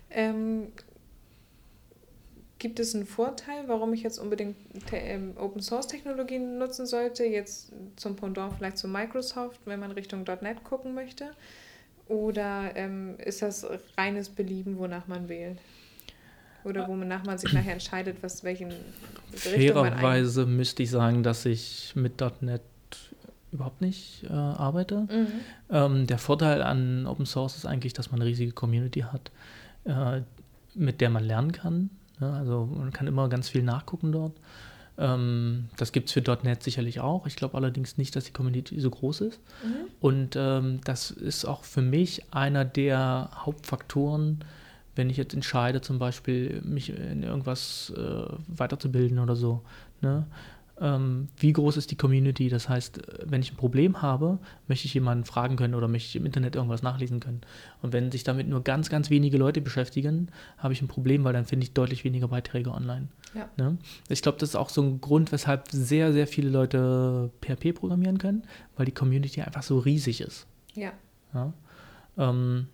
Ähm, 0.10 0.68
gibt 2.60 2.80
es 2.80 2.96
einen 2.96 3.06
Vorteil, 3.06 3.68
warum 3.68 3.94
ich 3.94 4.02
jetzt 4.04 4.18
unbedingt 4.18 4.56
ähm, 4.92 5.34
Open 5.38 5.62
Source 5.62 5.88
Technologien 5.88 6.58
nutzen 6.58 6.86
sollte? 6.86 7.26
Jetzt 7.26 7.72
zum 7.96 8.16
Pendant 8.16 8.54
vielleicht 8.54 8.78
zu 8.78 8.88
Microsoft, 8.88 9.60
wenn 9.66 9.80
man 9.80 9.92
Richtung 9.92 10.24
.NET 10.42 10.64
gucken 10.64 10.94
möchte? 10.94 11.32
Oder 12.08 12.76
ähm, 12.76 13.16
ist 13.18 13.42
das 13.42 13.66
reines 13.98 14.30
Belieben, 14.30 14.78
wonach 14.78 15.08
man 15.08 15.28
wählt? 15.28 15.60
Oder 16.64 16.88
wonach 16.88 17.24
man 17.24 17.38
sich 17.38 17.54
nachher 17.54 17.74
entscheidet, 17.74 18.18
was 18.22 18.44
welchen 18.44 18.74
Fairerweise 19.32 20.48
müsste 20.48 20.82
ich 20.82 20.90
sagen, 20.90 21.22
dass 21.22 21.46
ich 21.46 21.94
mit 21.96 22.20
.NET 22.42 22.62
überhaupt 23.52 23.82
nicht 23.82 24.24
äh, 24.24 24.34
arbeite. 24.34 25.02
Mhm. 25.02 25.28
Ähm, 25.70 26.08
der 26.08 26.18
Vorteil 26.18 26.62
an 26.62 27.06
Open 27.06 27.26
Source 27.26 27.56
ist 27.56 27.66
eigentlich, 27.66 27.94
dass 27.94 28.12
man 28.12 28.20
eine 28.20 28.30
riesige 28.30 28.52
Community 28.52 29.02
hat, 29.02 29.32
äh, 29.86 30.22
mit 30.74 31.02
der 31.02 31.10
man 31.10 31.24
lernen 31.24 31.52
kann. 31.52 31.90
Ja, 32.20 32.34
also 32.34 32.70
man 32.74 32.92
kann 32.92 33.08
immer 33.08 33.30
ganz 33.30 33.50
viel 33.50 33.64
nachgucken 33.64 34.12
dort. 34.12 34.34
Ähm, 34.98 35.66
das 35.78 35.92
gibt 35.92 36.08
es 36.08 36.14
für 36.14 36.22
.NET 36.44 36.64
sicherlich 36.64 37.00
auch. 37.00 37.28
Ich 37.28 37.36
glaube 37.36 37.58
allerdings 37.58 37.98
nicht, 37.98 38.16
dass 38.16 38.26
die 38.26 38.32
Community 38.32 38.80
so 38.80 38.90
groß 38.90 39.22
ist. 39.22 39.40
Mhm. 39.64 39.76
Und 40.00 40.36
ähm, 40.36 40.80
das 40.84 41.12
ist 41.12 41.46
auch 41.46 41.64
für 41.64 41.82
mich 41.82 42.24
einer 42.32 42.64
der 42.66 43.30
Hauptfaktoren, 43.36 44.44
wenn 44.96 45.10
ich 45.10 45.18
jetzt 45.18 45.34
entscheide, 45.34 45.82
zum 45.82 46.00
Beispiel 46.00 46.62
mich 46.64 46.90
in 46.90 47.24
irgendwas 47.24 47.92
äh, 47.98 48.26
weiterzubilden 48.48 49.20
oder 49.20 49.36
so. 49.36 49.62
Ne? 50.02 50.26
Ähm, 50.82 51.30
wie 51.38 51.54
groß 51.54 51.78
ist 51.78 51.92
die 51.92 51.96
Community. 51.96 52.50
Das 52.50 52.68
heißt, 52.68 53.02
wenn 53.24 53.42
ich 53.42 53.52
ein 53.54 53.56
Problem 53.56 54.02
habe, 54.02 54.40
möchte 54.68 54.88
ich 54.88 54.94
jemanden 54.94 55.24
fragen 55.24 55.56
können 55.56 55.74
oder 55.74 55.88
möchte 55.88 56.10
ich 56.10 56.16
im 56.16 56.26
Internet 56.26 56.56
irgendwas 56.56 56.84
nachlesen 56.84 57.20
können. 57.20 57.42
Und 57.82 57.94
wenn 57.94 58.12
sich 58.12 58.24
damit 58.24 58.48
nur 58.48 58.64
ganz, 58.64 58.90
ganz 58.90 59.10
wenige 59.10 59.38
Leute 59.38 59.62
beschäftigen, 59.62 60.30
habe 60.58 60.74
ich 60.74 60.82
ein 60.82 60.88
Problem, 60.88 61.24
weil 61.24 61.34
dann 61.34 61.46
finde 61.46 61.64
ich 61.64 61.74
deutlich 61.74 62.04
weniger 62.04 62.28
Beiträge 62.28 62.72
online. 62.72 63.08
Ja. 63.34 63.50
Ne? 63.58 63.78
Ich 64.10 64.22
glaube, 64.22 64.38
das 64.38 64.50
ist 64.50 64.56
auch 64.56 64.70
so 64.70 64.82
ein 64.82 65.00
Grund, 65.00 65.32
weshalb 65.32 65.70
sehr, 65.72 66.12
sehr 66.12 66.28
viele 66.28 66.50
Leute 66.50 67.32
PHP 67.42 67.74
programmieren 67.76 68.18
können, 68.18 68.44
weil 68.76 68.86
die 68.86 68.94
Community 68.94 69.42
einfach 69.42 69.64
so 69.64 69.80
riesig 69.80 70.22
ist. 70.22 70.46
Ja. 70.74 70.92
ja? 71.34 71.54
Ähm, 72.18 72.68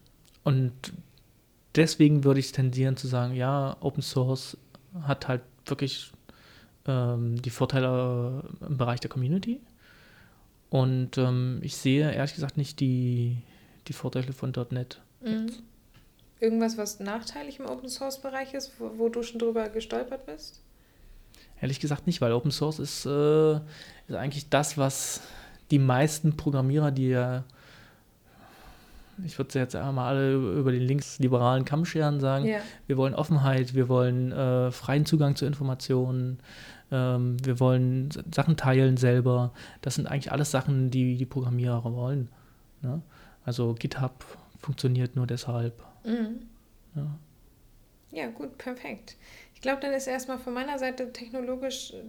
und 0.44 0.74
deswegen 1.76 2.24
würde 2.24 2.40
ich 2.40 2.52
tendieren 2.52 2.98
zu 2.98 3.08
sagen, 3.08 3.36
ja, 3.36 3.78
Open 3.80 4.02
Source 4.02 4.58
hat 5.04 5.28
halt 5.28 5.42
wirklich 5.66 6.12
ähm, 6.88 7.41
die 7.41 7.50
Vorteile 7.50 8.44
im 8.67 8.78
Bereich 8.78 9.00
der 9.00 9.10
Community. 9.10 9.62
Und 10.70 11.17
ähm, 11.17 11.60
ich 11.62 11.76
sehe 11.76 12.12
ehrlich 12.13 12.34
gesagt 12.34 12.58
nicht 12.58 12.80
die, 12.80 13.38
die 13.88 13.94
Vorteile 13.94 14.32
von 14.34 14.54
.NET. 14.70 15.02
Mhm. 15.22 15.52
Irgendwas, 16.39 16.78
was 16.78 17.00
nachteilig 17.00 17.60
im 17.60 17.65
Open 17.65 17.89
Source 17.89 18.22
Bereich 18.22 18.54
ist, 18.54 18.74
wo, 18.80 18.91
wo, 18.98 19.10
du 19.10 19.22
schon 19.22 19.39
drüber 19.39 19.70
gestolpert 19.70 20.26
bist? 20.26 20.62
Ehrlich 21.62 21.80
gesagt 21.80 22.08
nicht, 22.08 22.22
weil 22.22 22.32
Open 22.32 22.52
Source 22.52 22.80
ist, 22.80 23.06
äh, 23.06 23.56
ist 23.56 24.15
eigentlich 24.15 24.50
das, 24.50 24.78
was 24.78 25.22
die 25.70 25.78
meisten 25.78 26.36
Programmierer, 26.38 26.91
die 26.91 27.10
ja 27.10 27.44
ich 29.25 29.38
würde 29.38 29.57
jetzt 29.60 29.75
einmal 29.75 30.07
alle 30.13 30.34
über 30.34 30.71
den 30.71 30.81
linksliberalen 30.81 31.65
Kamm 31.65 31.86
scheren 31.86 32.19
sagen, 32.19 32.45
ja. 32.45 32.60
wir 32.88 32.97
wollen 32.97 33.13
Offenheit, 33.13 33.73
wir 33.73 33.89
wollen 33.89 34.31
äh, 34.31 34.71
freien 34.71 35.05
Zugang 35.05 35.36
zu 35.36 35.45
Informationen, 35.45 36.39
ähm, 36.91 37.38
wir 37.43 37.60
wollen 37.60 38.10
Sachen 38.34 38.57
teilen 38.57 38.97
selber. 38.97 39.53
Das 39.81 39.95
sind 39.95 40.07
eigentlich 40.07 40.31
alles 40.31 40.51
Sachen, 40.51 40.91
die 40.91 41.17
die 41.17 41.25
Programmierer 41.25 41.84
wollen. 41.93 42.29
Ne? 42.81 43.01
Also 43.45 43.73
GitHub 43.73 44.25
funktioniert 44.60 45.15
nur 45.15 45.27
deshalb. 45.27 45.81
Mhm. 46.03 46.47
Ja. 46.95 47.17
ja, 48.12 48.27
gut, 48.27 48.57
perfekt. 48.57 49.15
Ich 49.55 49.62
glaube, 49.62 49.81
dann 49.81 49.93
ist 49.93 50.07
erstmal 50.07 50.39
von 50.39 50.53
meiner 50.53 50.77
Seite 50.77 51.12
technologisch 51.13 51.93
äh, 51.93 52.03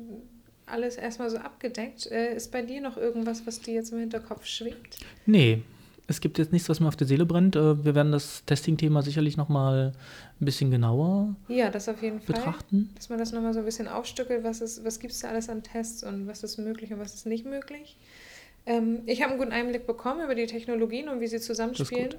alles 0.67 0.97
erstmal 0.97 1.31
so 1.31 1.39
abgedeckt. 1.39 2.07
Äh, 2.07 2.35
ist 2.35 2.51
bei 2.51 2.63
dir 2.63 2.81
noch 2.81 2.97
irgendwas, 2.97 3.47
was 3.47 3.61
dir 3.61 3.75
jetzt 3.75 3.93
im 3.93 3.99
Hinterkopf 3.99 4.47
schwebt? 4.47 4.99
Nee, 5.27 5.63
es 6.13 6.21
gibt 6.21 6.39
jetzt 6.39 6.53
nichts, 6.53 6.69
was 6.69 6.79
mir 6.79 6.89
auf 6.89 6.97
der 6.97 7.07
Seele 7.07 7.27
brennt. 7.27 7.57
Äh, 7.57 7.85
wir 7.85 7.95
werden 7.95 8.13
das 8.13 8.45
Testing-Thema 8.45 9.03
sicherlich 9.03 9.37
nochmal 9.37 9.93
ein 10.41 10.45
bisschen 10.45 10.71
genauer 10.71 11.35
ja, 11.49 11.71
das 11.71 11.89
auf 11.89 12.03
jeden 12.03 12.21
betrachten. 12.21 12.87
Fall. 12.87 12.95
Dass 12.95 13.09
man 13.09 13.19
das 13.19 13.33
nochmal 13.33 13.55
so 13.55 13.61
ein 13.61 13.65
bisschen 13.65 13.89
aufstückelt, 13.89 14.45
was, 14.45 14.61
was 14.85 15.01
gibt 15.01 15.13
es 15.13 15.21
da 15.21 15.29
alles 15.29 15.49
an 15.49 15.63
Tests 15.63 16.05
und 16.05 16.27
was 16.27 16.43
ist 16.45 16.59
möglich 16.59 16.93
und 16.93 17.01
was 17.01 17.15
ist 17.15 17.27
nicht 17.27 17.47
möglich. 17.47 17.97
Ähm, 18.67 19.01
ich 19.07 19.23
habe 19.23 19.31
einen 19.31 19.41
guten 19.41 19.53
Einblick 19.53 19.87
bekommen 19.87 20.23
über 20.23 20.35
die 20.35 20.47
Technologien 20.47 21.09
und 21.09 21.21
wie 21.21 21.27
sie 21.27 21.41
zusammenspielen. 21.41 22.15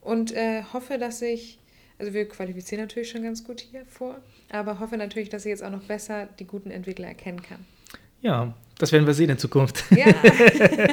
Und 0.00 0.32
äh, 0.32 0.62
hoffe, 0.72 0.98
dass 0.98 1.22
ich, 1.22 1.58
also 1.98 2.12
wir 2.14 2.28
qualifizieren 2.28 2.82
natürlich 2.82 3.10
schon 3.10 3.22
ganz 3.22 3.44
gut 3.44 3.60
hier 3.60 3.84
vor, 3.86 4.16
aber 4.50 4.80
hoffe 4.80 4.96
natürlich, 4.96 5.28
dass 5.28 5.44
ich 5.44 5.50
jetzt 5.50 5.62
auch 5.62 5.70
noch 5.70 5.82
besser 5.82 6.26
die 6.38 6.46
guten 6.46 6.70
Entwickler 6.70 7.08
erkennen 7.08 7.42
kann. 7.42 7.64
Ja, 8.20 8.54
das 8.78 8.92
werden 8.92 9.06
wir 9.06 9.14
sehen 9.14 9.30
in 9.30 9.38
Zukunft. 9.38 9.84
Ja. 9.90 10.06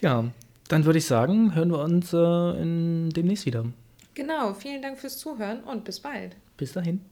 ja, 0.00 0.24
dann 0.72 0.86
würde 0.86 1.00
ich 1.00 1.04
sagen, 1.04 1.54
hören 1.54 1.70
wir 1.70 1.80
uns 1.80 2.14
äh, 2.14 2.62
in, 2.62 3.10
demnächst 3.10 3.44
wieder. 3.44 3.66
Genau, 4.14 4.54
vielen 4.54 4.80
Dank 4.80 4.98
fürs 4.98 5.18
Zuhören 5.18 5.62
und 5.64 5.84
bis 5.84 6.00
bald. 6.00 6.34
Bis 6.56 6.72
dahin. 6.72 7.02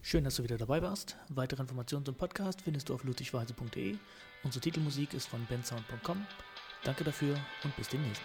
Schön, 0.00 0.24
dass 0.24 0.36
du 0.36 0.44
wieder 0.44 0.56
dabei 0.56 0.80
warst. 0.80 1.16
Weitere 1.28 1.60
Informationen 1.60 2.06
zum 2.06 2.14
Podcast 2.14 2.62
findest 2.62 2.88
du 2.88 2.94
auf 2.94 3.04
ludwigweise.de. 3.04 3.96
Unsere 4.44 4.62
Titelmusik 4.62 5.12
ist 5.12 5.28
von 5.28 5.44
bensound.com. 5.44 6.24
Danke 6.84 7.04
dafür 7.04 7.36
und 7.64 7.76
bis 7.76 7.88
demnächst. 7.88 8.22